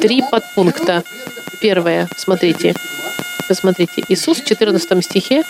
[0.00, 1.04] Три подпункта.
[1.60, 2.74] Первое, смотрите,
[3.46, 5.44] посмотрите, Иисус в 14 стихе,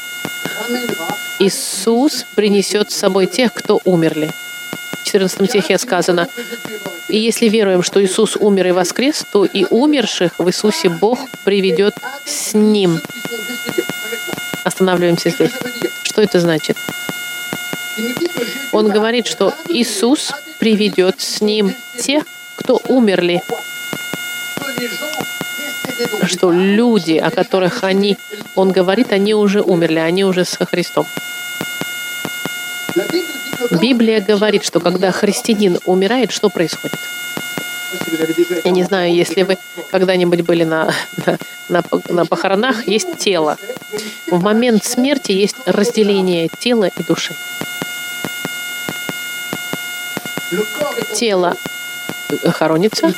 [1.39, 4.31] Иисус принесет с собой тех, кто умерли.
[5.03, 6.29] В 14 стихе сказано,
[7.09, 11.95] «И если веруем, что Иисус умер и воскрес, то и умерших в Иисусе Бог приведет
[12.25, 13.01] с Ним».
[14.65, 15.51] Останавливаемся здесь.
[16.05, 16.77] Что это значит?
[18.73, 22.25] Он говорит, что Иисус приведет с Ним тех,
[22.57, 23.43] кто умерли.
[26.25, 28.17] Что люди, о которых они,
[28.55, 31.07] он говорит, они уже умерли, они уже со Христом.
[33.81, 36.99] Библия говорит, что когда христианин умирает, что происходит?
[38.65, 39.59] Я не знаю, если вы
[39.91, 40.93] когда-нибудь были на,
[41.27, 43.57] на, на, на похоронах, есть тело.
[44.31, 47.35] В момент смерти есть разделение тела и души.
[51.15, 51.57] Тело
[52.45, 53.15] хоронится,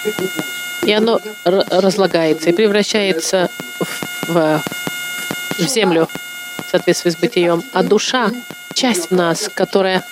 [0.84, 4.62] и оно разлагается и превращается в, в,
[5.58, 6.08] в землю
[6.66, 7.62] в соответствии с бытием.
[7.72, 8.30] А душа—
[8.74, 10.04] часть в нас, которая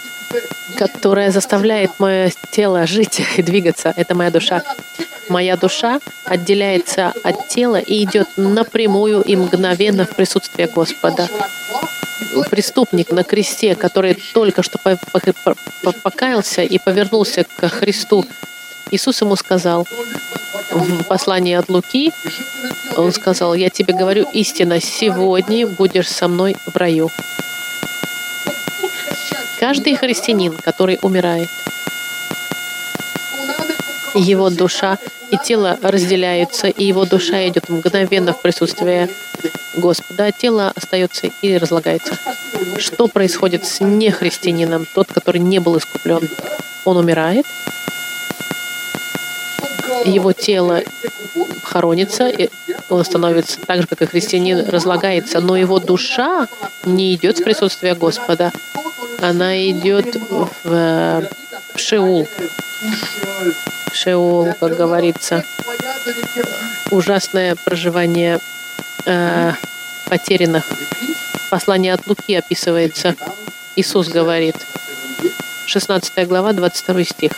[0.77, 3.92] которая заставляет мое тело жить и двигаться.
[3.96, 4.62] Это моя душа.
[5.29, 11.29] Моя душа отделяется от тела и идет напрямую и мгновенно в присутствие Господа.
[12.51, 14.79] Преступник на кресте, который только что
[16.03, 18.25] покаялся и повернулся к Христу,
[18.92, 19.87] Иисус ему сказал
[20.70, 22.12] в послании от Луки,
[22.96, 27.11] он сказал, я тебе говорю истинно, сегодня будешь со мной в раю.
[29.62, 31.48] Каждый христианин, который умирает,
[34.16, 34.98] его душа
[35.31, 39.09] и тело разделяются, и его душа идет мгновенно в присутствие
[39.77, 42.18] Господа, а тело остается и разлагается.
[42.79, 46.29] Что происходит с нехристианином, тот, который не был искуплен?
[46.85, 47.46] Он умирает,
[50.05, 50.83] его тело
[51.63, 52.49] хоронится, и
[52.89, 56.49] он становится так же, как и христианин, разлагается, но его душа
[56.85, 58.53] не идет с присутствия Господа
[59.23, 62.29] она идет в, в Шеул.
[63.93, 65.45] Шеул, как говорится,
[66.91, 68.41] ужасное проживание
[69.07, 69.53] э,
[70.09, 70.65] потерянных.
[71.51, 73.15] Послание от Луки описывается.
[73.77, 74.57] Иисус говорит,
[75.67, 77.33] 16 глава, 22 стих.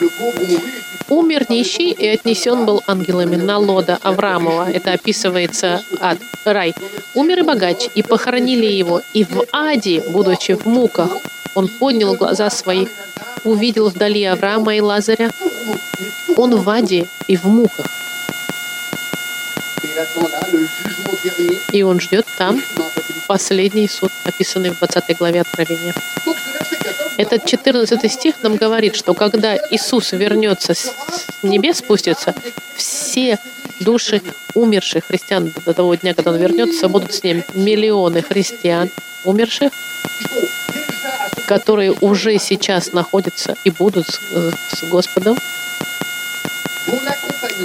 [1.09, 4.71] «Умер нищий и отнесен был ангелами на лода Авраамова».
[4.71, 6.75] Это описывается ад, рай.
[7.14, 11.11] «Умер и богач, и похоронили его, и в аде, будучи в муках,
[11.55, 12.87] он поднял глаза свои,
[13.45, 15.31] увидел вдали Авраама и Лазаря.
[16.37, 17.87] Он в аде и в муках.
[21.73, 22.61] И он ждет там
[23.27, 25.95] последний суд, описанный в 20 главе Откровения.
[27.16, 30.92] Этот 14 стих нам говорит, что когда Иисус вернется с
[31.42, 32.35] небес, спустится,
[32.77, 33.38] все
[33.81, 34.20] души
[34.55, 38.90] умерших христиан до того дня, когда Он вернется, будут с Ним миллионы христиан
[39.24, 39.70] умерших,
[41.46, 44.18] которые уже сейчас находятся и будут с,
[44.77, 45.37] с Господом,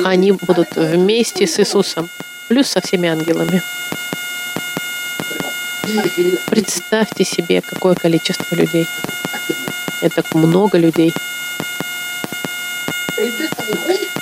[0.05, 2.09] они будут вместе с Иисусом,
[2.47, 3.61] плюс со всеми ангелами.
[6.47, 8.85] Представьте себе, какое количество людей.
[10.01, 11.13] Это много людей.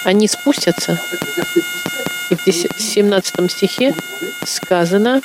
[0.03, 0.99] Они спустятся.
[2.45, 3.95] И в 17 стихе
[4.45, 5.21] сказано,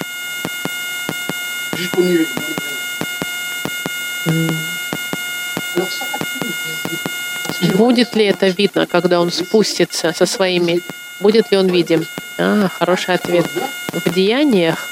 [7.76, 10.80] Будет ли это видно, когда он спустится со своими?
[11.20, 12.04] Будет ли он видим?
[12.38, 13.46] А, хороший ответ.
[13.92, 14.88] В деяниях,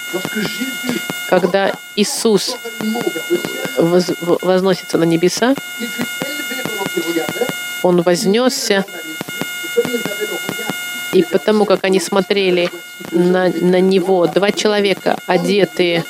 [1.29, 2.57] когда Иисус
[3.79, 4.11] воз,
[4.43, 5.55] возносится на небеса,
[7.83, 8.85] он вознесся,
[11.12, 12.71] и потому как они смотрели
[13.11, 16.05] на, на него, два человека, одетые,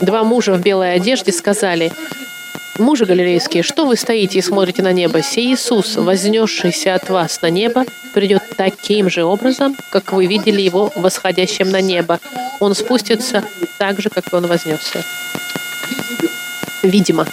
[0.00, 1.92] два мужа в белой одежде, сказали,
[2.80, 5.20] Мужи галилейские, что вы стоите и смотрите на небо?
[5.20, 10.90] Сей Иисус, вознесшийся от вас на небо, придет таким же образом, как вы видели его
[10.96, 12.18] восходящим на небо.
[12.58, 13.44] Он спустится
[13.78, 15.04] так же, как он вознесся.
[16.82, 17.26] Видимо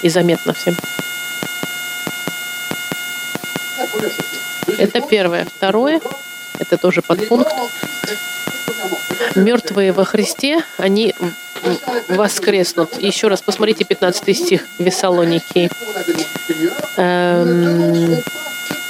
[0.00, 0.74] и заметно всем.
[4.78, 5.44] Это первое.
[5.44, 6.00] Второе,
[6.58, 7.52] это тоже подпункт.
[9.34, 11.14] Мертвые во Христе, они
[12.08, 13.00] воскреснут.
[13.00, 15.70] Еще раз посмотрите 15 стих Вессалоники.
[16.96, 18.16] Эм,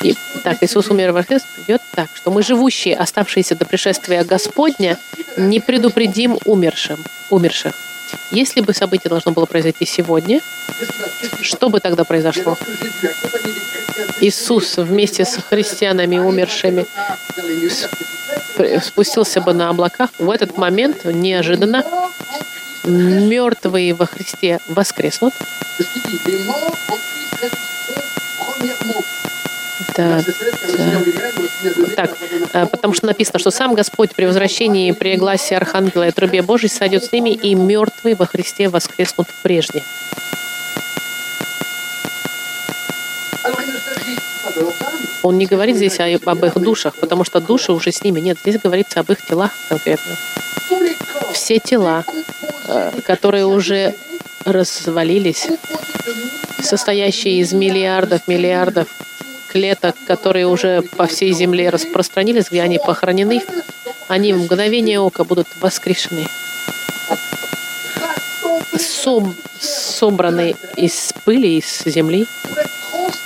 [0.03, 4.99] и, так, Иисус умер во Христе идет так, что мы, живущие, оставшиеся до пришествия Господня,
[5.37, 6.99] не предупредим умершим,
[7.31, 7.75] умерших.
[8.31, 10.41] Если бы событие должно было произойти сегодня,
[11.41, 12.57] что бы тогда произошло?
[14.21, 16.87] Иисус вместе с христианами умершими
[18.83, 20.11] спустился бы на облаках.
[20.19, 21.85] В этот момент неожиданно
[22.85, 25.33] мертвые во Христе воскреснут.
[29.96, 31.00] Да, да.
[31.96, 32.17] Так,
[32.52, 36.69] э, потому что написано, что сам Господь при возвращении, при гласе Архангела и трубе Божьей
[36.69, 39.83] сойдет с ними, и мертвые во Христе воскреснут прежде.
[45.25, 48.38] Он не говорит здесь об их душах, потому что души уже с ними нет.
[48.40, 50.16] Здесь говорится об их телах конкретно.
[51.33, 52.04] Все тела,
[52.66, 53.94] Э, которые уже
[54.44, 55.48] развалились,
[56.62, 58.88] состоящие из миллиардов, миллиардов
[59.48, 63.42] клеток, которые уже по всей земле распространились, где они похоронены,
[64.08, 66.27] они в мгновение ока будут воскрешены.
[68.79, 69.29] Соб,
[69.60, 72.27] собраны из пыли, из земли,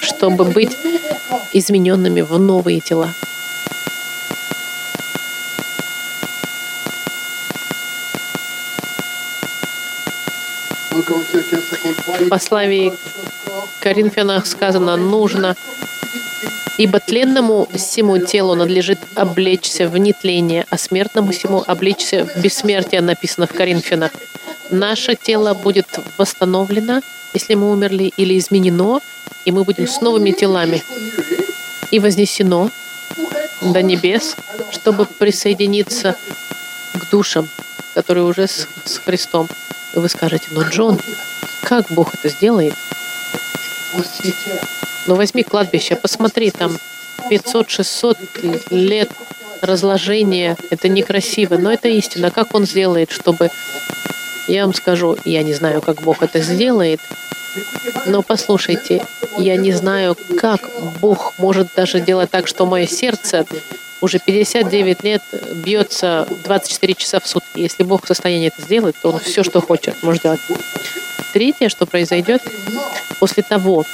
[0.01, 0.77] чтобы быть
[1.53, 3.15] измененными в новые тела.
[12.19, 12.93] В послании
[13.81, 15.57] Коринфянах сказано, нужно,
[16.77, 23.47] ибо тленному всему телу надлежит облечься в нетление, а смертному всему облечься в бессмертие, написано
[23.47, 24.13] в Коринфянах.
[24.71, 27.01] Наше тело будет восстановлено,
[27.35, 29.01] если мы умерли, или изменено,
[29.45, 30.83] и мы будем с новыми телами,
[31.91, 32.71] и вознесено
[33.63, 34.37] до небес,
[34.71, 36.17] чтобы присоединиться
[36.95, 37.49] к душам,
[37.95, 39.49] которые уже с, с Христом.
[39.95, 40.99] И вы скажете, ну, Джон,
[41.63, 42.75] как Бог это сделает?
[45.07, 46.79] Ну, возьми кладбище, посмотри, там
[47.31, 49.11] 500-600 лет
[49.61, 50.57] разложения.
[50.71, 52.31] Это некрасиво, но это истина.
[52.31, 53.51] Как Он сделает, чтобы...
[54.49, 57.01] Я вам скажу, я не знаю, как Бог это сделает,
[58.07, 59.05] но послушайте,
[59.37, 60.69] я не знаю, как
[61.01, 63.45] Бог может даже делать так, что мое сердце
[64.01, 65.23] уже 59 лет
[65.55, 67.61] бьется 24 часа в сутки.
[67.61, 70.41] Если Бог в состоянии это сделать, то Он все, что хочет, может делать.
[71.33, 72.43] Третье, что произойдет
[73.19, 73.85] после того,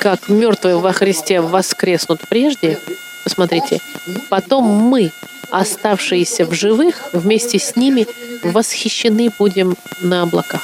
[0.00, 2.78] как мертвые во Христе воскреснут прежде,
[3.26, 3.80] посмотрите,
[4.28, 5.10] потом мы,
[5.50, 8.06] оставшиеся в живых, вместе с ними
[8.44, 10.62] восхищены будем на облаках.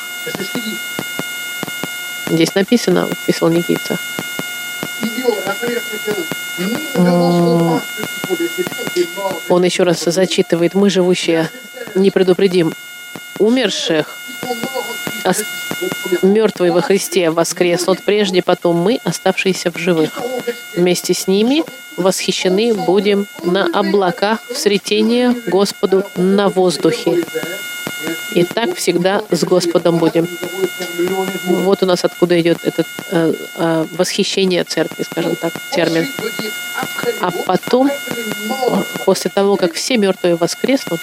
[2.29, 3.99] Здесь написано в Фессалоникийцах.
[9.49, 11.51] Он еще раз зачитывает, мы живущие
[11.97, 12.73] не предупредим
[13.41, 14.07] умерших,
[16.23, 20.11] мертвые во Христе воскреснут прежде, потом мы, оставшиеся в живых.
[20.77, 21.65] Вместе с ними
[21.97, 27.25] восхищены будем на облаках в сретение Господу на воздухе.
[28.35, 30.27] И так всегда с Господом будем.
[31.65, 36.09] Вот у нас откуда идет это э, э, восхищение церкви, скажем так, термин.
[37.21, 37.91] А потом,
[39.05, 41.01] после того, как все мертвые воскреснут,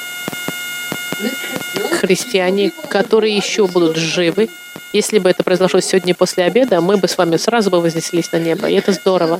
[1.99, 4.49] христиане, которые еще будут живы,
[4.93, 8.37] если бы это произошло сегодня после обеда, мы бы с вами сразу бы вознеслись на
[8.37, 8.67] небо.
[8.67, 9.39] И это здорово.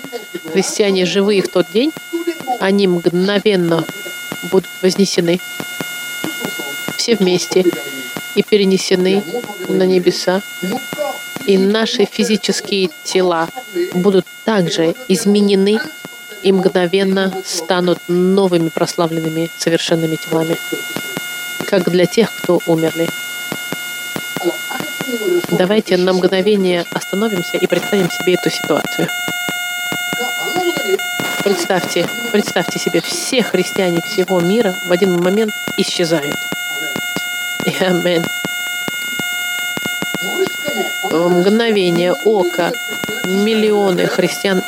[0.52, 1.92] Христиане живые в тот день,
[2.60, 3.84] они мгновенно
[4.52, 5.40] будут вознесены
[6.98, 7.64] все вместе
[8.36, 9.24] и перенесены
[9.68, 10.42] на небеса.
[11.48, 13.50] И наши физические тела
[13.94, 15.80] будут также изменены
[16.44, 20.58] и мгновенно станут новыми прославленными совершенными телами,
[21.68, 23.10] как для тех, кто умерли.
[25.52, 29.08] Давайте на мгновение остановимся и представим себе эту ситуацию.
[31.44, 36.36] Представьте, представьте себе, все христиане всего мира в один момент исчезают.
[37.66, 38.24] И амин.
[41.12, 42.72] В мгновение ока
[43.26, 44.62] миллионы христиан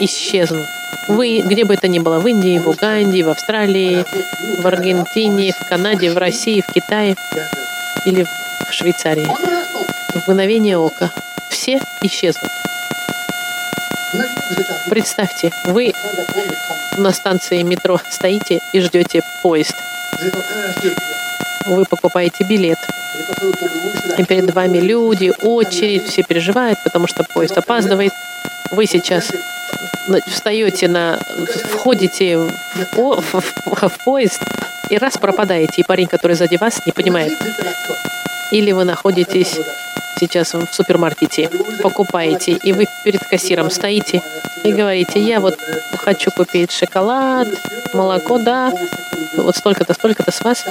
[0.00, 0.66] исчезнут.
[1.06, 4.04] Вы, где бы это ни было, в Индии, в Уганде, в Австралии,
[4.60, 7.16] в Аргентине, в Канаде, в России, в Китае
[8.04, 9.57] или в Швейцарии.
[10.14, 11.10] В мгновение ока.
[11.50, 12.50] Все исчезнут.
[14.88, 15.92] Представьте, вы
[16.96, 19.74] на станции метро стоите и ждете поезд.
[21.66, 22.78] Вы покупаете билет.
[24.16, 28.12] И перед вами люди, очередь, все переживают, потому что поезд опаздывает.
[28.70, 29.30] Вы сейчас
[30.26, 31.18] встаете на,
[31.70, 32.50] входите в,
[32.96, 34.40] в, в, в поезд
[34.90, 37.32] и раз пропадаете, и парень, который сзади вас, не понимает.
[38.50, 39.58] Или вы находитесь
[40.18, 41.50] сейчас в супермаркете,
[41.82, 44.22] покупаете, и вы перед кассиром стоите
[44.64, 45.58] и говорите, я вот
[45.98, 47.48] хочу купить шоколад,
[47.94, 48.72] молоко, да,
[49.36, 50.64] вот столько-то, столько-то с вас.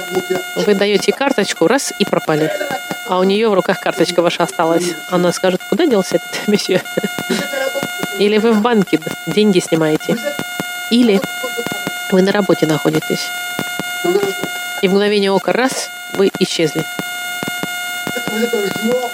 [0.66, 2.50] Вы даете карточку, раз, и пропали.
[3.08, 4.92] А у нее в руках карточка ваша осталась.
[5.10, 6.82] Она скажет, куда делся этот месье?
[8.18, 10.16] Или вы в банке деньги снимаете.
[10.90, 11.20] Или
[12.12, 13.26] вы на работе находитесь.
[14.82, 16.84] И в мгновение ока раз, вы исчезли.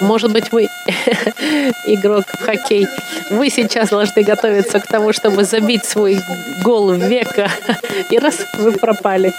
[0.01, 0.63] Может быть, вы
[1.85, 2.87] игрок в хоккей.
[3.29, 6.19] Вы сейчас должны готовиться к тому, чтобы забить свой
[6.63, 7.49] гол в века.
[8.09, 9.33] И раз, вы пропали.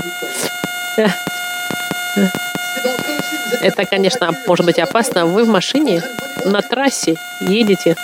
[3.61, 5.27] Это, конечно, может быть опасно.
[5.27, 6.03] Вы в машине
[6.45, 7.97] на трассе едете.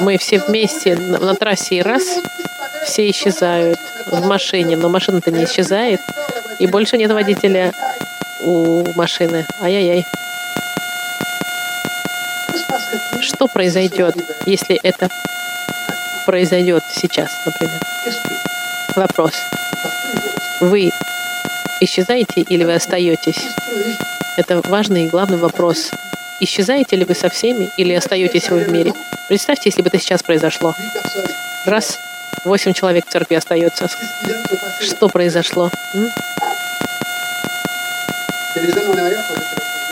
[0.00, 2.02] Мы все вместе на трассе и раз,
[2.86, 6.00] все исчезают в машине, но машина-то не исчезает.
[6.58, 7.72] И больше нет водителя
[8.42, 9.46] у машины.
[9.60, 10.06] Ай-яй-яй.
[13.22, 14.16] Что произойдет,
[14.46, 15.08] если это
[16.26, 17.80] произойдет сейчас, например?
[18.96, 19.32] Вопрос.
[20.60, 20.90] Вы
[21.80, 23.38] исчезаете или вы остаетесь?
[24.36, 25.90] Это важный и главный вопрос.
[26.40, 28.94] Исчезаете ли вы со всеми или остаетесь вы в мире?
[29.28, 30.74] Представьте, если бы это сейчас произошло.
[31.66, 31.98] Раз,
[32.44, 33.88] восемь человек в церкви остается.
[34.80, 35.70] Что произошло?
[35.94, 36.10] М?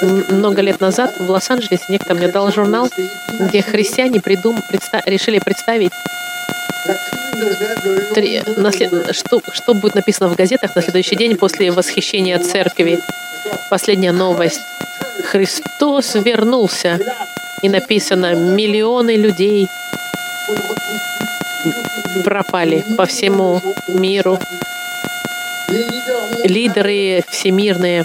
[0.02, 2.88] Много лет назад в Лос-Анджелесе некто мне дал журнал,
[3.40, 5.92] где христиане придум, предста, решили представить
[8.14, 12.98] три, наслед, что, что будет написано в газетах на следующий день после восхищения церкви.
[13.70, 14.60] Последняя новость.
[15.24, 16.98] Христос вернулся.
[17.62, 19.66] И написано, миллионы людей
[22.24, 24.38] пропали по всему миру.
[26.44, 28.04] Лидеры всемирные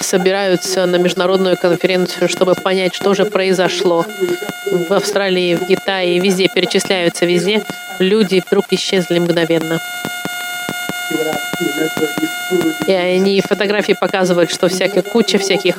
[0.00, 4.04] собираются на международную конференцию, чтобы понять, что же произошло.
[4.70, 7.62] В Австралии, в Китае, везде перечисляются, везде
[7.98, 9.80] люди вдруг исчезли мгновенно.
[12.86, 15.76] И они фотографии показывают, что всякая куча всяких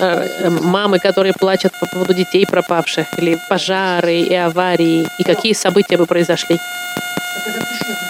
[0.00, 5.96] э, мамы, которые плачут по поводу детей пропавших, или пожары и аварии, и какие события
[5.96, 6.58] бы произошли.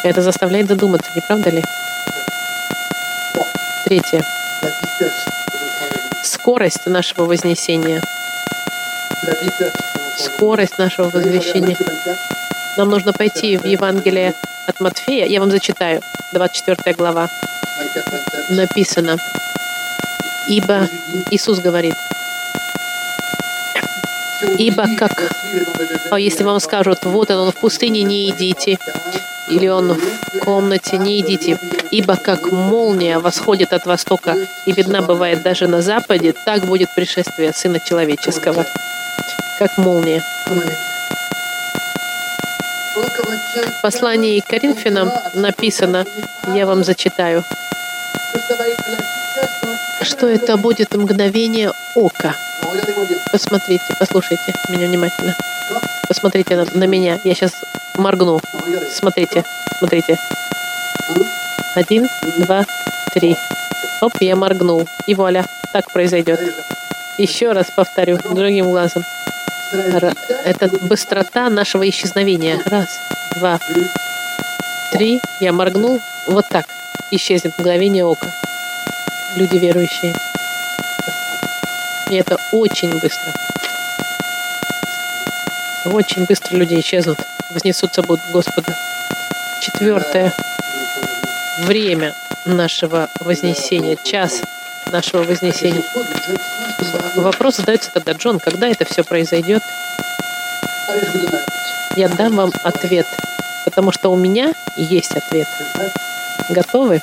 [0.04, 1.64] Это заставляет задуматься, не правда ли?
[3.86, 4.22] Третье.
[6.22, 8.02] Скорость нашего вознесения.
[10.18, 11.76] Скорость нашего возвещения.
[12.76, 14.34] Нам нужно пойти в Евангелие
[14.66, 15.24] от Матфея.
[15.26, 16.02] Я вам зачитаю.
[16.34, 17.30] 24 глава.
[18.50, 19.16] Написано.
[20.48, 20.86] Ибо
[21.30, 21.94] Иисус говорит,
[24.58, 25.32] Ибо как,
[26.10, 28.78] а если вам скажут, вот он, в пустыне, не идите,
[29.48, 31.58] или он в комнате, не идите,
[31.90, 34.36] ибо как молния восходит от востока
[34.66, 38.64] и видна бывает даже на западе, так будет пришествие Сына Человеческого,
[39.58, 40.22] как молния.
[43.78, 46.06] В послании к Коринфянам написано,
[46.54, 47.44] я вам зачитаю,
[50.04, 52.34] что это будет мгновение ока.
[53.32, 55.34] Посмотрите, послушайте меня внимательно.
[56.08, 57.18] Посмотрите на, на меня.
[57.24, 57.52] Я сейчас
[57.96, 58.40] моргну.
[58.92, 59.44] Смотрите,
[59.78, 60.18] смотрите.
[61.74, 62.06] Один,
[62.38, 62.64] два,
[63.14, 63.36] три.
[64.00, 64.86] Оп, я моргнул.
[65.06, 66.40] И вуаля, так произойдет.
[67.18, 69.02] Еще раз повторю, другим глазом.
[70.44, 72.60] Это быстрота нашего исчезновения.
[72.66, 72.88] Раз,
[73.36, 73.58] два,
[74.92, 75.20] три.
[75.40, 76.00] Я моргнул.
[76.28, 76.66] Вот так.
[77.10, 78.28] Исчезнет мгновение ока.
[79.36, 80.14] Люди верующие.
[82.10, 83.32] И это очень быстро.
[85.86, 87.18] Очень быстро люди исчезнут,
[87.50, 88.74] вознесутся будут Господа.
[89.60, 90.32] Четвертое.
[91.66, 92.14] Время
[92.44, 94.40] нашего вознесения, час
[94.92, 95.82] нашего вознесения.
[97.16, 99.62] Вопрос задается тогда, Джон, когда это все произойдет?
[101.96, 103.06] Я дам вам ответ,
[103.64, 105.48] потому что у меня есть ответ.
[106.50, 107.00] Готовы?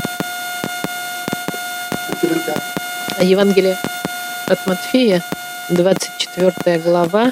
[3.21, 3.77] Евангелие
[4.47, 5.21] от Матфея,
[5.69, 7.31] 24 глава,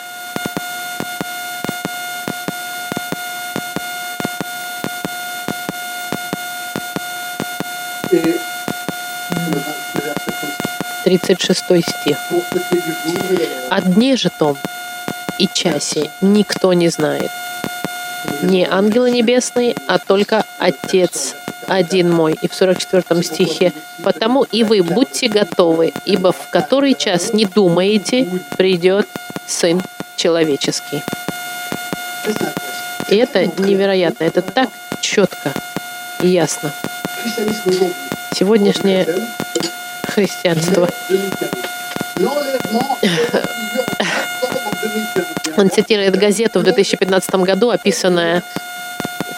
[11.04, 12.18] Тридцать шестой стих.
[13.70, 14.58] О дне же том
[15.40, 17.32] и часе никто не знает.
[18.44, 21.36] Не ангелы небесные, а только Отец
[21.68, 22.38] один мой.
[22.42, 23.74] И в 44 стихе.
[24.04, 28.28] «Потому и вы будьте готовы, ибо в который час не думаете,
[28.58, 29.08] придет
[29.46, 29.82] Сын
[30.16, 31.04] Человеческий».
[33.10, 34.70] И это невероятно, это так
[35.02, 35.52] четко
[36.22, 36.72] и ясно.
[38.34, 39.08] Сегодняшнее
[40.04, 40.88] христианство.
[45.58, 48.44] Он цитирует газету в 2015 году, описанная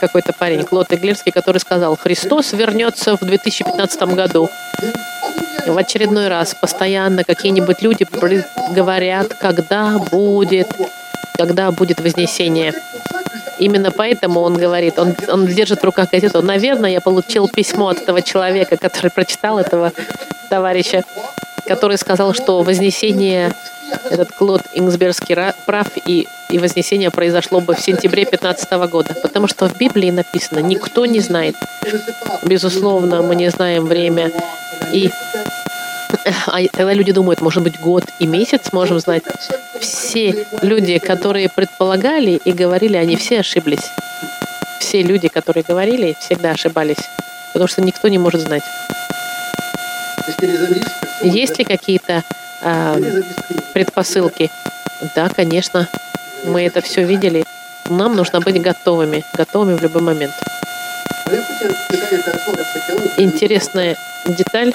[0.01, 4.49] какой-то парень, Клод Иглерский, который сказал, Христос вернется в 2015 году.
[5.67, 8.05] В очередной раз постоянно какие-нибудь люди
[8.73, 10.67] говорят, когда будет,
[11.37, 12.73] когда будет вознесение.
[13.61, 16.41] Именно поэтому он говорит, он, он держит в руках газету.
[16.41, 19.93] Наверное, я получил письмо от этого человека, который прочитал этого
[20.49, 21.03] товарища,
[21.67, 23.53] который сказал, что вознесение
[24.09, 25.37] этот Клод Ингсбергский
[25.67, 29.13] прав, и, и вознесение произошло бы в сентябре 15 года.
[29.21, 31.55] Потому что в Библии написано, никто не знает.
[32.41, 34.31] Безусловно, мы не знаем время.
[34.91, 35.11] И
[36.47, 39.23] а тогда люди думают, может быть, год и месяц можем знать.
[39.79, 43.91] Все люди, которые предполагали и говорили, они все ошиблись.
[44.79, 46.97] Все люди, которые говорили, всегда ошибались.
[47.53, 48.63] Потому что никто не может знать.
[51.21, 52.23] Есть ли какие-то
[52.61, 53.21] э,
[53.73, 54.49] предпосылки?
[55.15, 55.87] Да, конечно.
[56.43, 57.43] Мы это все видели.
[57.89, 60.33] нам нужно быть готовыми, готовыми в любой момент.
[63.17, 64.73] Интересная деталь.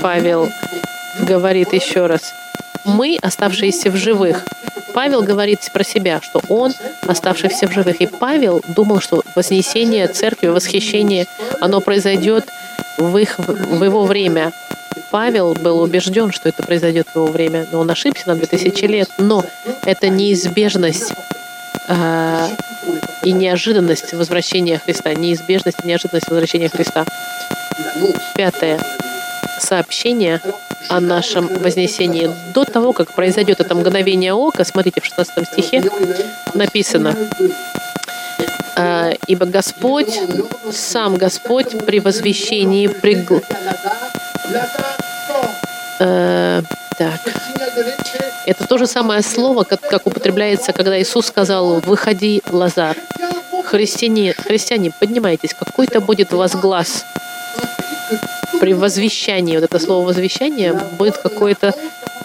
[0.00, 0.50] Павел
[1.20, 2.32] говорит еще раз.
[2.84, 4.44] Мы, оставшиеся в живых,
[4.92, 6.72] Павел говорит про себя, что он,
[7.06, 8.00] оставшийся в живых.
[8.00, 11.26] И Павел думал, что вознесение церкви, восхищение,
[11.60, 12.46] оно произойдет
[12.98, 14.52] в, их, в его время.
[15.10, 19.10] Павел был убежден, что это произойдет в его время, но он ошибся на 2000 лет.
[19.18, 19.44] Но
[19.84, 21.12] это неизбежность
[21.88, 22.48] э,
[23.24, 25.14] и неожиданность возвращения Христа.
[25.14, 27.04] Неизбежность и неожиданность возвращения Христа.
[28.34, 28.80] Пятое.
[29.58, 30.40] Сообщение
[30.88, 32.30] о нашем вознесении.
[32.54, 35.82] До того, как произойдет это мгновение ока, смотрите, в 16 стихе
[36.54, 37.16] написано,
[38.76, 40.18] «А, «Ибо Господь,
[40.72, 43.42] сам Господь при возвещении пригл...
[46.02, 46.62] Э,
[46.96, 47.20] так.
[48.46, 52.96] Это то же самое слово, как, как употребляется, когда Иисус сказал «Выходи, Лазар».
[53.64, 57.04] Христиане, христиане, поднимайтесь, какой-то будет у вас глаз
[58.60, 61.74] при возвещании, вот это слово возвещание, будет какой-то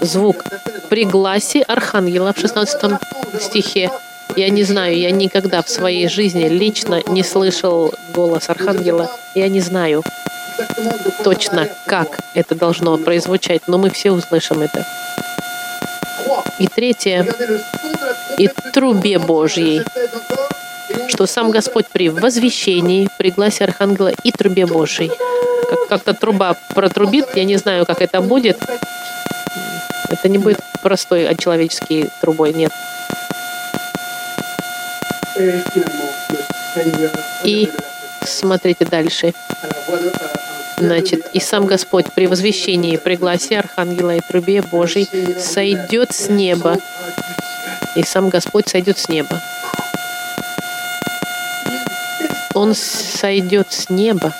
[0.01, 0.43] звук.
[0.89, 2.99] При гласе архангела в 16
[3.39, 3.89] стихе.
[4.35, 9.09] Я не знаю, я никогда в своей жизни лично не слышал голос архангела.
[9.33, 10.03] Я не знаю
[11.23, 14.85] точно, как это должно прозвучать, но мы все услышим это.
[16.59, 17.27] И третье,
[18.37, 19.81] и трубе Божьей,
[21.09, 25.11] что сам Господь при возвещении, при гласе архангела и трубе Божьей
[25.65, 28.57] как, как-то труба протрубит, я не знаю, как это будет.
[30.09, 32.71] Это не будет простой а человеческий трубой, нет.
[37.43, 37.71] И
[38.23, 39.33] смотрите дальше.
[40.77, 45.07] Значит, и сам Господь при возвещении, при гласе Архангела и трубе Божьей
[45.39, 46.77] сойдет с неба.
[47.95, 49.41] И сам Господь сойдет с неба.
[52.53, 54.33] Он сойдет с неба.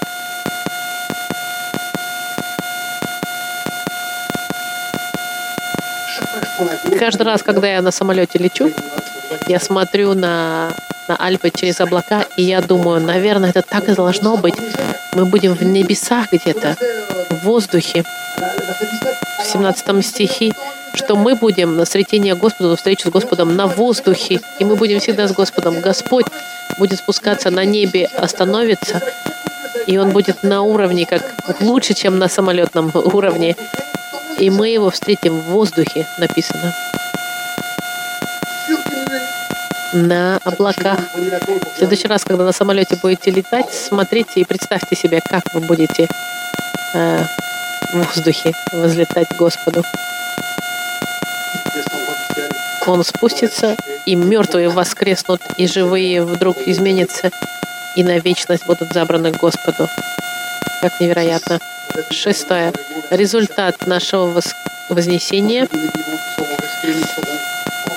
[7.00, 8.72] Каждый раз, когда я на самолете лечу,
[9.48, 10.72] я смотрю на,
[11.08, 14.56] на Альпы через облака, и я думаю, наверное, это так и должно быть.
[15.14, 16.76] Мы будем в небесах где-то,
[17.30, 18.04] в воздухе.
[19.40, 20.54] В 17 стихе,
[20.94, 25.28] что мы будем на сретение Господа, встречу с Господом на воздухе, и мы будем всегда
[25.28, 25.80] с Господом.
[25.82, 26.26] Господь
[26.78, 29.02] будет спускаться на небе, остановится,
[29.88, 31.24] и Он будет на уровне, как
[31.62, 33.56] лучше, чем на самолетном уровне
[34.40, 36.74] и мы его встретим в воздухе, написано.
[39.96, 41.00] На облаках.
[41.16, 46.10] В следующий раз, когда на самолете будете летать, смотрите и представьте себе, как вы будете
[46.94, 47.24] э,
[47.94, 49.84] в воздухе возлетать Господу.
[52.86, 57.32] Он спустится, и мертвые воскреснут, и живые вдруг изменятся,
[57.96, 59.88] и на вечность будут забраны Господу.
[60.82, 61.60] Как невероятно.
[62.12, 62.74] Шестое.
[63.12, 64.42] Результат нашего
[64.90, 65.70] вознесения.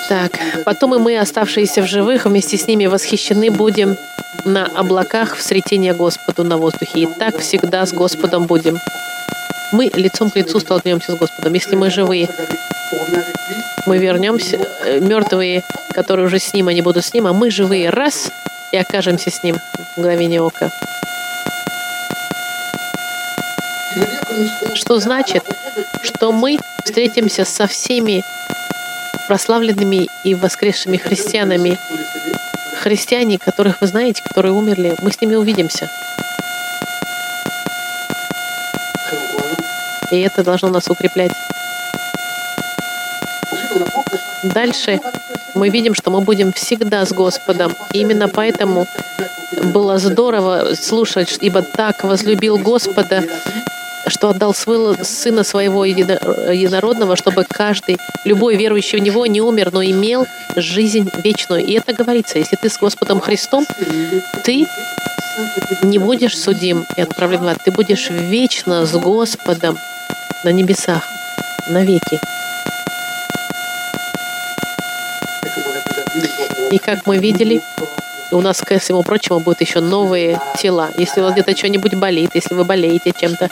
[0.09, 0.31] Так,
[0.65, 3.95] потом и мы, оставшиеся в живых, вместе с ними восхищены будем
[4.43, 7.01] на облаках в сретение Господу на воздухе.
[7.01, 8.79] И так всегда с Господом будем.
[9.71, 11.53] Мы лицом к лицу столкнемся с Господом.
[11.53, 12.27] Если мы живые,
[13.85, 17.91] мы вернемся, э, мертвые, которые уже с Ним, они будут с Ним, а мы живые,
[17.91, 18.31] раз,
[18.71, 19.57] и окажемся с Ним
[19.95, 20.71] в мгновение ока.
[24.73, 25.43] Что значит,
[26.01, 28.23] что мы встретимся со всеми
[29.29, 31.77] прославленными и воскресшими христианами.
[32.81, 35.87] Христиане, которых вы знаете, которые умерли, мы с ними увидимся.
[40.09, 41.31] И это должно нас укреплять.
[44.41, 44.99] Дальше
[45.53, 47.75] мы видим, что мы будем всегда с Господом.
[47.93, 48.87] И именно поэтому
[49.65, 53.23] было здорово слушать, ибо так возлюбил Господа
[54.07, 60.25] что отдал Сына Своего Единородного, чтобы каждый, любой верующий в Него не умер, но имел
[60.55, 61.65] жизнь вечную.
[61.65, 63.65] И это говорится, если ты с Господом Христом,
[64.43, 64.65] ты
[65.83, 69.77] не будешь судим и отправлен в ад, ты будешь вечно с Господом
[70.43, 71.03] на небесах,
[71.69, 72.19] навеки.
[76.71, 77.61] И как мы видели,
[78.31, 80.89] у нас, ко всему прочему, будут еще новые тела.
[80.97, 83.49] Если у вас где-то что-нибудь болит, если вы болеете чем-то,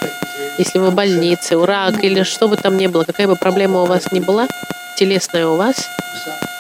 [0.57, 3.85] если вы в больнице, рак или что бы там ни было, какая бы проблема у
[3.85, 4.47] вас ни была,
[4.95, 5.89] телесная у вас,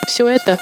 [0.07, 0.57] все это,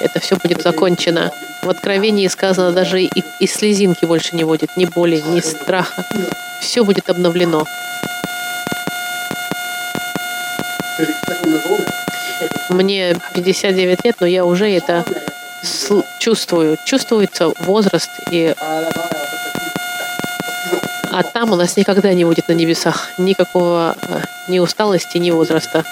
[0.00, 1.32] это все будет закончено.
[1.62, 3.10] В Откровении сказано, даже и,
[3.40, 6.04] и слезинки больше не будет, ни боли, ни страха.
[6.60, 7.64] Все будет обновлено.
[12.70, 15.04] Мне 59 лет, но я уже это
[16.18, 16.76] чувствую.
[16.84, 18.54] Чувствуется возраст, и
[21.10, 25.84] а там у нас никогда не будет на небесах никакого э, ни усталости, ни возраста.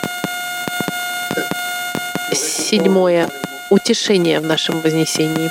[2.33, 3.29] Седьмое.
[3.71, 5.51] Утешение в нашем вознесении.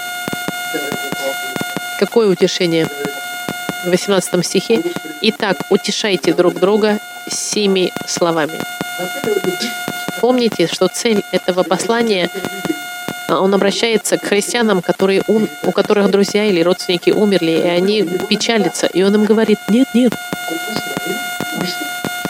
[2.00, 2.88] Какое утешение?
[3.86, 4.82] В 18 стихе.
[5.22, 8.60] Итак, утешайте друг друга семи словами.
[10.22, 12.30] Помните, что цель этого послания
[13.30, 18.88] он обращается к христианам, которые ум, у которых друзья или родственники умерли, и они печалятся.
[18.88, 20.14] И он им говорит, нет, нет.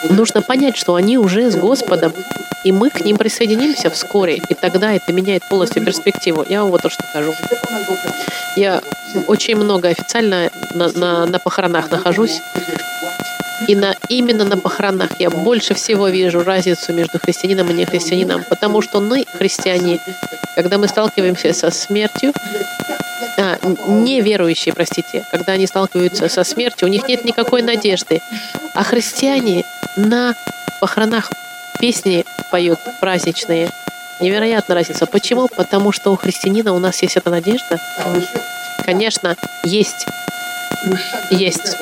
[0.08, 2.12] Нужно понять, что они уже с Господом,
[2.64, 6.44] и мы к ним присоединимся вскоре, и тогда это меняет полностью перспективу.
[6.48, 7.32] Я вам вот то, что скажу.
[8.56, 8.80] Я
[9.26, 12.40] очень много официально на, на, на похоронах нахожусь,
[13.66, 18.80] и на, именно на похоронах я больше всего вижу разницу между христианином и нехристианином, потому
[18.80, 19.98] что мы, христиане,
[20.54, 22.32] когда мы сталкиваемся со смертью,
[23.38, 23.58] а,
[23.88, 28.20] неверующие, простите, когда они сталкиваются со смертью, у них нет никакой надежды.
[28.74, 29.64] А христиане
[29.96, 30.34] на
[30.80, 31.30] похоронах
[31.80, 33.70] песни поют праздничные.
[34.20, 35.06] Невероятная разница.
[35.06, 35.48] Почему?
[35.48, 37.78] Потому что у христианина у нас есть эта надежда.
[38.86, 40.06] Конечно, есть,
[41.30, 41.76] есть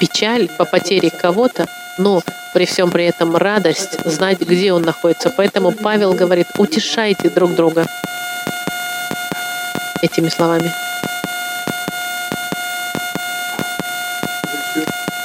[0.00, 1.66] печаль по потере кого-то,
[1.98, 2.22] но
[2.54, 5.30] при всем при этом радость знать, где он находится.
[5.30, 7.86] Поэтому Павел говорит, утешайте друг друга
[10.02, 10.70] этими словами.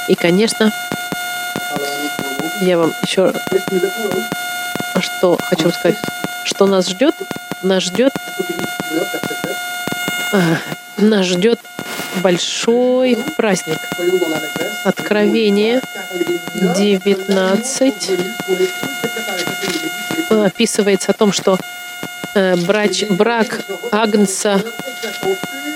[0.08, 0.70] И, конечно,
[2.60, 3.32] я вам еще
[5.00, 5.96] что хочу сказать,
[6.44, 7.14] что нас ждет,
[7.62, 8.12] нас ждет,
[10.98, 11.60] нас ждет
[12.22, 13.78] большой праздник.
[14.84, 15.80] Откровение
[16.76, 17.94] 19
[20.30, 21.58] описывается о том, что
[22.34, 23.60] э, брач, брак
[23.90, 24.60] Агнца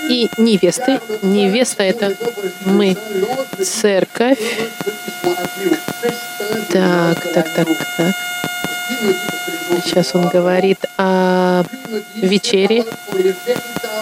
[0.09, 0.99] и невесты.
[1.21, 2.15] Невеста— это
[2.65, 2.97] мы,
[3.63, 4.39] церковь.
[6.71, 8.15] Так, так, так, так.
[9.83, 11.63] Сейчас он говорит о
[12.15, 12.85] вечере.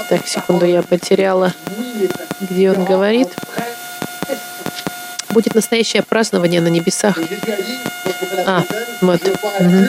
[0.10, 1.54] Так, секунду, я потеряла,
[2.40, 3.28] где он говорит.
[5.30, 7.20] Будет настоящее празднование на небесах.
[8.46, 8.64] А,
[9.02, 9.22] вот.
[9.22, 9.88] Угу.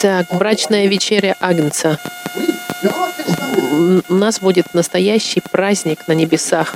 [0.00, 1.98] Так, брачная вечеря Агнца.
[4.08, 6.74] У нас будет настоящий праздник на небесах.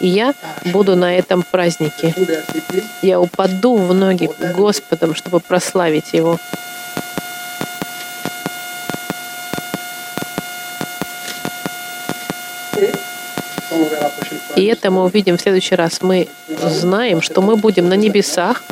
[0.00, 0.34] И я
[0.66, 2.14] буду на этом празднике.
[3.02, 6.38] Я упаду в ноги Господом, чтобы прославить Его.
[14.56, 16.02] И это мы увидим в следующий раз.
[16.02, 18.62] Мы знаем, что мы будем на небесах,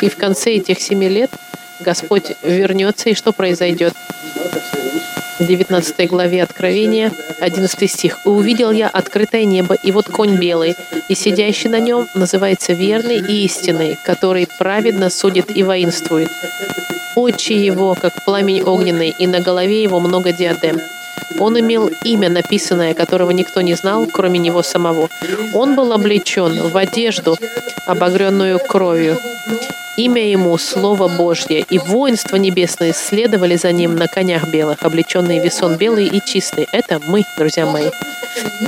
[0.00, 1.30] и в конце этих семи лет
[1.80, 3.94] Господь вернется, и что произойдет?
[5.38, 8.18] 19 главе Откровения, 11 стих.
[8.24, 10.74] «И увидел я открытое небо, и вот конь белый,
[11.08, 16.30] и сидящий на нем называется верный и истинный, который праведно судит и воинствует.
[17.14, 20.80] Очи его, как пламень огненный, и на голове его много диадем.
[21.38, 25.08] Он имел имя, написанное, которого никто не знал, кроме него самого.
[25.54, 27.36] Он был облечен в одежду,
[27.86, 29.18] обогренную кровью.
[29.96, 35.76] Имя ему— Слово Божье, и воинство небесное следовали за ним на конях белых, облеченные весон
[35.76, 36.68] белый и чистый.
[36.72, 37.90] Это мы, друзья мои.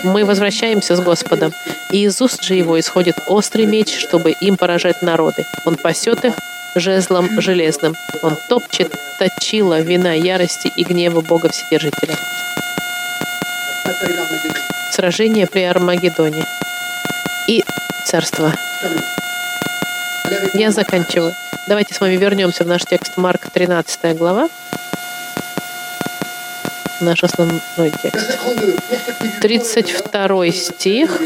[0.04, 1.52] Мы возвращаемся с Господом,
[1.92, 5.44] и из уст же его исходит острый меч, чтобы им поражать народы.
[5.66, 6.34] Он пасет их
[6.74, 7.94] жезлом железным.
[8.22, 12.16] Он топчет точила вина ярости и гнева Бога Вседержителя.
[14.92, 16.44] Сражение при Армагеддоне
[17.48, 17.64] и
[18.06, 18.52] царство.
[20.54, 21.32] Я заканчиваю.
[21.68, 24.48] Давайте с вами вернемся в наш текст Марк 13 глава.
[27.00, 28.38] Наш основной текст.
[29.40, 31.20] 32 стих.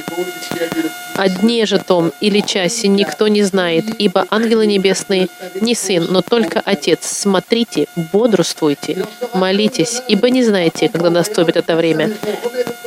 [1.17, 5.29] «О дне же том или часе никто не знает, ибо ангелы небесные
[5.61, 7.01] не сын, но только Отец.
[7.03, 9.05] Смотрите, бодрствуйте,
[9.35, 12.13] молитесь, ибо не знаете, когда наступит это время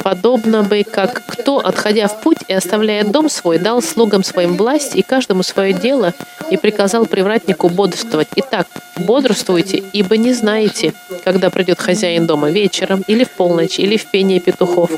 [0.05, 4.95] подобно бы, как кто, отходя в путь и оставляя дом свой, дал слугам своим власть
[4.95, 6.13] и каждому свое дело,
[6.51, 8.27] и приказал привратнику бодрствовать.
[8.36, 8.67] Итак,
[8.97, 14.39] бодрствуйте, ибо не знаете, когда придет хозяин дома, вечером, или в полночь, или в пение
[14.39, 14.91] петухов,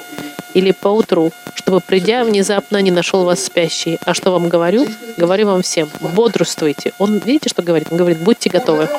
[0.53, 3.99] или поутру, чтобы, придя, внезапно не нашел вас спящий.
[4.05, 4.87] А что вам говорю?
[5.17, 6.93] Говорю вам всем, бодрствуйте.
[6.97, 7.87] Он, видите, что говорит?
[7.91, 8.89] Он говорит, будьте готовы.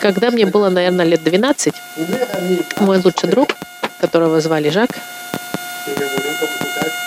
[0.00, 1.74] Когда мне было, наверное, лет 12,
[2.80, 3.48] мой лучший друг
[3.98, 4.90] которого звали Жак,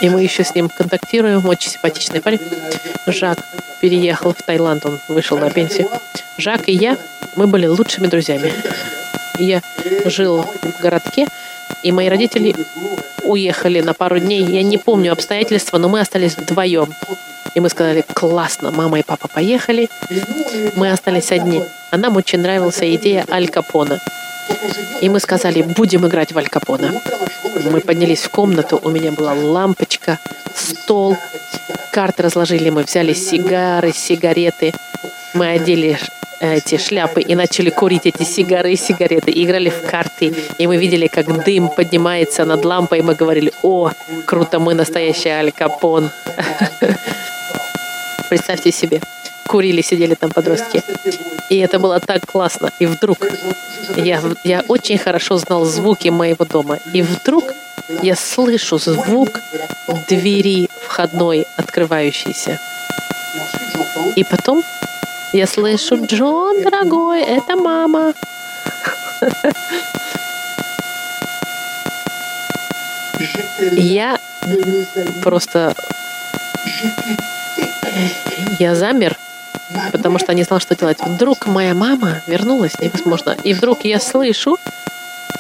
[0.02, 1.46] И мы еще с ним контактируем.
[1.48, 2.40] Очень симпатичный парень.
[3.06, 3.38] Жак
[3.80, 5.88] переехал в Таиланд, он вышел на пенсию.
[6.38, 6.98] Жак и я,
[7.36, 8.52] мы были лучшими друзьями.
[9.40, 9.62] Я
[10.06, 11.28] жил в городке,
[11.84, 12.56] и мои родители
[13.24, 14.44] уехали на пару дней.
[14.44, 16.94] Я не помню обстоятельства, но мы остались вдвоем.
[17.56, 19.90] И мы сказали, классно, мама и папа поехали.
[20.76, 21.64] Мы остались одни.
[21.92, 24.00] А нам очень нравилась идея Аль Капона.
[25.02, 26.94] И мы сказали, будем играть в Аль Капона.
[27.72, 30.20] Мы поднялись в комнату, у меня была лампочка,
[30.56, 31.18] стол,
[31.92, 34.74] карты разложили, мы взяли сигары, сигареты,
[35.34, 35.98] мы одели
[36.40, 41.08] эти шляпы и начали курить эти сигары и сигареты, играли в карты, и мы видели,
[41.08, 43.92] как дым поднимается над лампой, и мы говорили, о,
[44.26, 46.10] круто, мы настоящий Аль Капон.
[48.30, 49.02] Представьте себе,
[49.48, 50.82] курили, сидели там подростки.
[51.50, 52.72] И это было так классно.
[52.80, 53.18] И вдруг
[53.98, 56.78] я, я очень хорошо знал звуки моего дома.
[56.94, 57.44] И вдруг
[58.04, 59.42] я слышу звук
[60.08, 62.60] двери входной, открывающейся.
[64.16, 64.64] И потом
[65.34, 68.14] я слышу, Джон, дорогой, это мама.
[73.72, 74.20] Я
[75.24, 75.74] просто...
[78.60, 79.18] Я замер,
[79.92, 81.00] потому что не знал, что делать.
[81.02, 83.36] Вдруг моя мама вернулась, невозможно.
[83.44, 84.58] И вдруг я слышу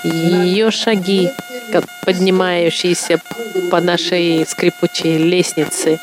[0.03, 1.31] ее шаги,
[2.05, 3.19] поднимающиеся
[3.71, 5.99] по нашей скрипучей лестнице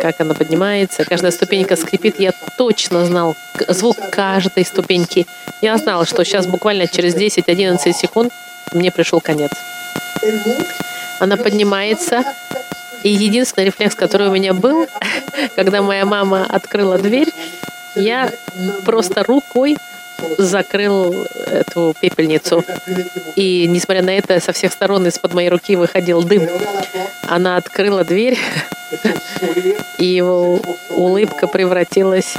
[0.00, 1.04] как она поднимается.
[1.04, 2.18] Каждая ступенька скрипит.
[2.18, 3.36] Я точно знал
[3.68, 5.26] звук каждой ступеньки.
[5.60, 8.32] Я знал, что сейчас буквально через 10-11 секунд
[8.72, 9.50] мне пришел конец.
[11.18, 12.24] Она поднимается,
[13.02, 14.86] и единственный рефлекс, который у меня был,
[15.56, 17.28] когда моя мама открыла дверь,
[17.94, 18.32] я
[18.84, 19.76] просто рукой
[20.38, 22.64] закрыл эту пепельницу.
[23.36, 26.48] И, несмотря на это, со всех сторон из-под моей руки выходил дым.
[27.28, 28.38] Она открыла дверь,
[29.98, 30.60] и его
[30.90, 32.36] улыбка превратилась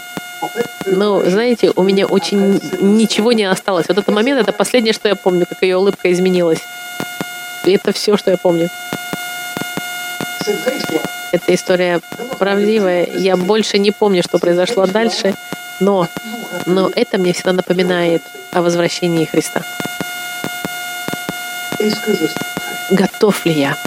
[0.88, 3.88] ну, знаете, у меня очень ничего не осталось.
[3.88, 6.60] Вот этот момент, это последнее, что я помню, как ее улыбка изменилась.
[7.66, 8.70] И это все, что я помню.
[11.32, 12.02] Эта история
[12.40, 13.06] правдивая.
[13.06, 15.34] Я больше не помню, что произошло дальше,
[15.80, 16.08] но,
[16.66, 18.22] но это мне всегда напоминает
[18.52, 19.62] о возвращении Христа.
[22.92, 23.78] Готов ли я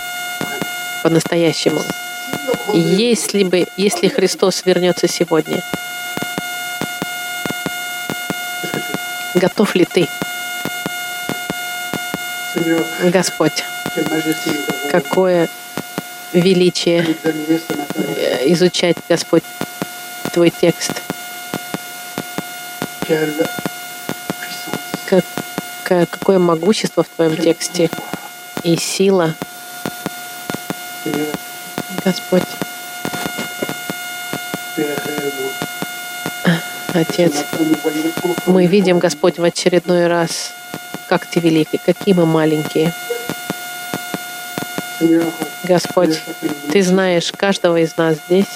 [1.02, 1.80] по-настоящему?
[2.72, 5.62] Если бы, если Христос вернется сегодня,
[9.34, 10.08] готов ли ты?
[13.10, 13.64] Господь,
[14.90, 15.48] какое
[16.34, 19.44] величие э, изучать, Господь,
[20.32, 20.92] Твой текст.
[25.06, 25.24] Как,
[25.84, 27.88] какое могущество в Твоем тексте
[28.62, 29.34] и сила.
[32.04, 32.42] Господь.
[36.94, 37.32] Отец,
[38.46, 40.52] мы видим, Господь, в очередной раз,
[41.08, 42.92] как Ты великий, какие мы маленькие.
[45.64, 46.20] Господь,
[46.72, 48.46] Ты знаешь каждого из нас здесь.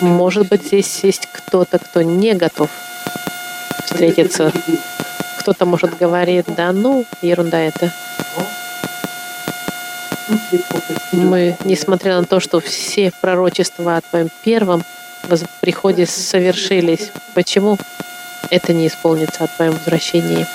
[0.00, 2.70] Может быть, здесь есть кто-то, кто не готов
[3.84, 4.52] встретиться.
[5.38, 7.92] Кто-то, может, говорит, да ну, ерунда это.
[11.12, 14.84] Мы, несмотря на то, что все пророчества о Твоем первом
[15.60, 17.78] приходе совершились, почему
[18.50, 20.46] это не исполнится о Твоем возвращении?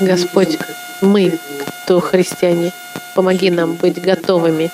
[0.00, 0.58] Господь,
[1.00, 1.38] мы,
[1.84, 2.72] кто христиане,
[3.14, 4.70] помоги нам быть готовыми.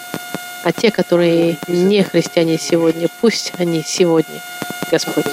[0.64, 4.40] А те, которые не христиане сегодня, пусть они сегодня,
[4.90, 5.24] Господь,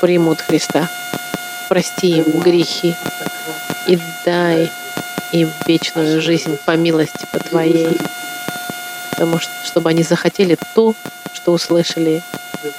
[0.00, 0.88] примут Христа.
[1.68, 2.94] Прости им грехи
[3.88, 4.70] и дай
[5.32, 7.98] им вечную жизнь по милости по Твоей.
[9.10, 10.94] Потому что, чтобы они захотели то,
[11.32, 12.22] что услышали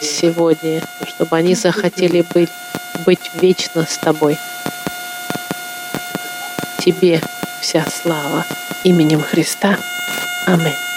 [0.01, 2.49] сегодня, чтобы они захотели быть,
[3.05, 4.37] быть вечно с Тобой.
[6.79, 7.21] Тебе
[7.61, 8.45] вся слава
[8.83, 9.77] именем Христа.
[10.45, 10.92] Аминь.